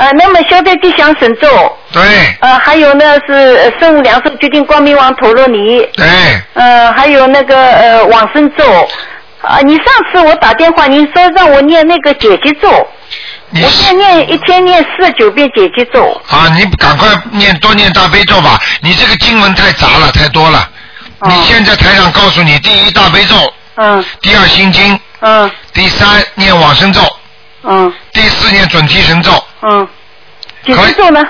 [0.00, 1.76] 呃，那么消灾吉祥神咒。
[1.92, 2.02] 对。
[2.40, 5.86] 呃，还有呢是呃圣无量寿决定光明王陀罗尼。
[5.92, 6.06] 对。
[6.54, 8.64] 呃，还有那个呃往生咒。
[9.42, 12.68] 啊，你上次我打电话，您说让我念那个解结咒。
[12.70, 16.18] 我现在念一天念四十九遍解结咒。
[16.28, 20.66] 啊，你赶快念多念大悲咒吧，你这个经文太杂了，太多了。
[21.28, 23.34] 你现在台上告诉你，第一大悲咒，
[23.74, 27.00] 嗯，第二心经，嗯，第三念往生咒，
[27.62, 29.32] 嗯，第四念准提神咒，
[29.62, 29.86] 嗯，
[30.64, 31.20] 解结咒呢？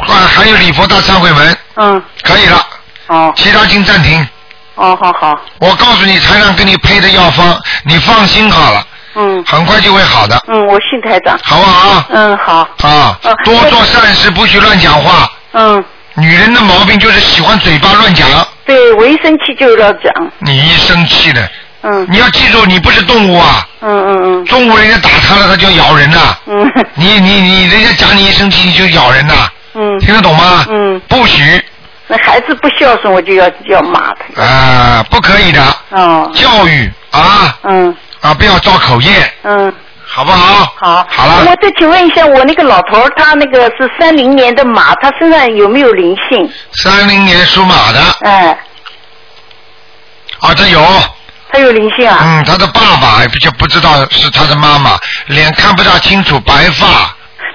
[0.00, 2.66] 啊，还有礼佛大忏悔文，嗯，可以了。
[3.06, 3.32] 哦。
[3.36, 4.26] 其他经暂停。
[4.74, 5.34] 哦，好好。
[5.60, 8.86] 我告诉你，台长给你配的药方，你放心好了。
[9.14, 9.42] 嗯。
[9.44, 10.40] 很快就会好的。
[10.48, 11.38] 嗯，我信台长。
[11.42, 12.04] 好不好？
[12.10, 12.68] 嗯，好。
[12.82, 15.30] 啊，多做善事，不许乱讲话。
[15.52, 15.84] 嗯。
[16.14, 18.28] 女人的毛病就是喜欢嘴巴乱讲。
[18.66, 20.12] 对，我一生气就要讲。
[20.40, 21.48] 你一生气的，
[21.82, 22.06] 嗯。
[22.10, 23.66] 你要记住，你不是动物啊。
[23.80, 24.44] 嗯嗯嗯。
[24.46, 26.36] 动物人家打他了，他就咬人呐。
[26.46, 26.72] 嗯。
[26.94, 29.48] 你你你，人家讲你一生气你就咬人呐。
[29.74, 29.98] 嗯。
[30.00, 30.66] 听得懂吗？
[30.68, 31.00] 嗯。
[31.08, 31.64] 不许。
[32.06, 34.42] 那孩子不孝顺，我就要要骂他。
[34.42, 35.62] 啊，不可以的。
[35.90, 36.30] 哦。
[36.34, 37.56] 教育啊。
[37.64, 37.94] 嗯。
[38.20, 39.32] 啊，不要造口业。
[39.42, 39.72] 嗯。
[40.10, 40.72] 好不好？
[40.80, 41.06] 好。
[41.10, 41.46] 好了。
[41.50, 46.50] 我再请问一下，我那个老头，他那个是三零年的马，他身上有没有灵性？
[46.72, 48.00] 三零年属马的。
[48.22, 48.58] 哎。
[50.40, 50.80] 啊，这有。
[51.50, 52.18] 他有灵性啊。
[52.20, 56.86] 嗯，他的爸爸就不知道是他的妈妈，脸看不大清楚，白发。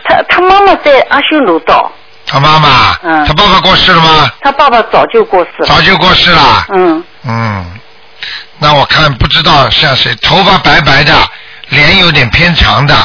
[0.06, 1.92] 他他妈妈在阿修罗道。
[2.26, 2.98] 他妈妈。
[3.04, 3.26] 嗯。
[3.26, 4.32] 他爸爸过世了吗？
[4.42, 5.68] 他爸爸早就过世了。
[5.68, 6.66] 早就过世了。
[6.74, 7.04] 嗯。
[7.26, 7.66] 嗯，
[8.60, 11.14] 那我看不知道像谁，头发白白的，
[11.70, 12.96] 脸有点偏长的。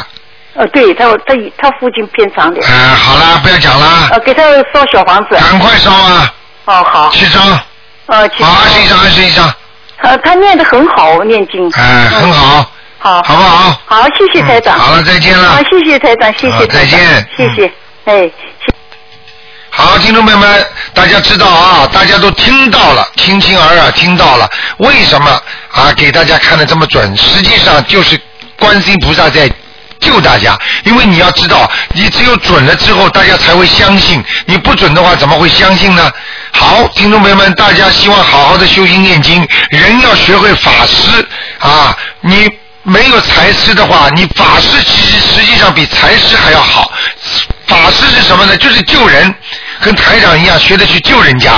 [0.55, 2.65] 呃，对他他他父亲偏长点。
[2.67, 4.09] 嗯、好啦，不要讲啦。
[4.11, 5.35] 呃，给他烧小房子。
[5.35, 6.33] 赶快烧啊！
[6.65, 7.09] 哦，好。
[7.11, 7.59] 七张。
[8.07, 8.47] 呃，七张。
[8.49, 9.53] 好，二十一张，二十一张。
[10.01, 11.69] 呃，他念的很好，念经。
[11.71, 12.71] 哎、很好。
[12.99, 13.21] 好。
[13.23, 13.81] 好不好？
[13.85, 14.77] 好，谢谢台长。
[14.77, 15.49] 好了，再见了。
[15.49, 16.67] 好，谢谢台长，谢谢台长。
[16.67, 17.71] 再见谢谢，
[18.05, 18.29] 哎。
[19.71, 25.31] 好，听众朋友们，大家知道啊，大家都听到了，听清耳耳听到了，为什么
[25.71, 27.15] 啊给大家看的这么准？
[27.15, 28.19] 实际上就是
[28.57, 29.49] 观世音菩萨在
[30.09, 36.11] 救大家，因为你要知道，你只有准了之后，大家才会相信，你不准的话，怎么会相信呢？
[36.51, 41.23] 好，听众朋友们，大家希望好好的修心念经，人要学会法师
[41.59, 42.49] 啊，你。
[42.81, 46.91] 没有财师的话，你法师其实实际上比财师还要好。
[47.67, 48.57] 法师是什么呢？
[48.57, 49.35] 就是救人，
[49.81, 51.51] 跟台长一样，学着去救人家。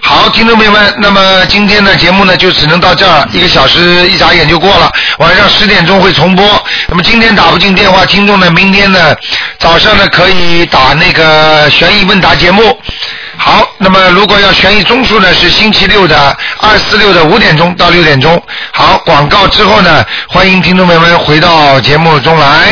[0.00, 4.90] 好，听众朋友们，那么今天的节目呢，就只能到这儿，一个小时一眨眼就过了。
[5.18, 6.44] 晚上十点钟会重播。
[6.86, 9.14] 那么今天打不进电话，听众呢，明天呢
[9.58, 12.80] 早上呢可以打那个悬疑问答节目。
[13.36, 18.42] 好，那么如果要悬疑综述呢，是星期六的二四六的五点钟到六点钟。
[18.72, 22.66] 好，广告之后呢，欢迎听众朋友们回到节目中来。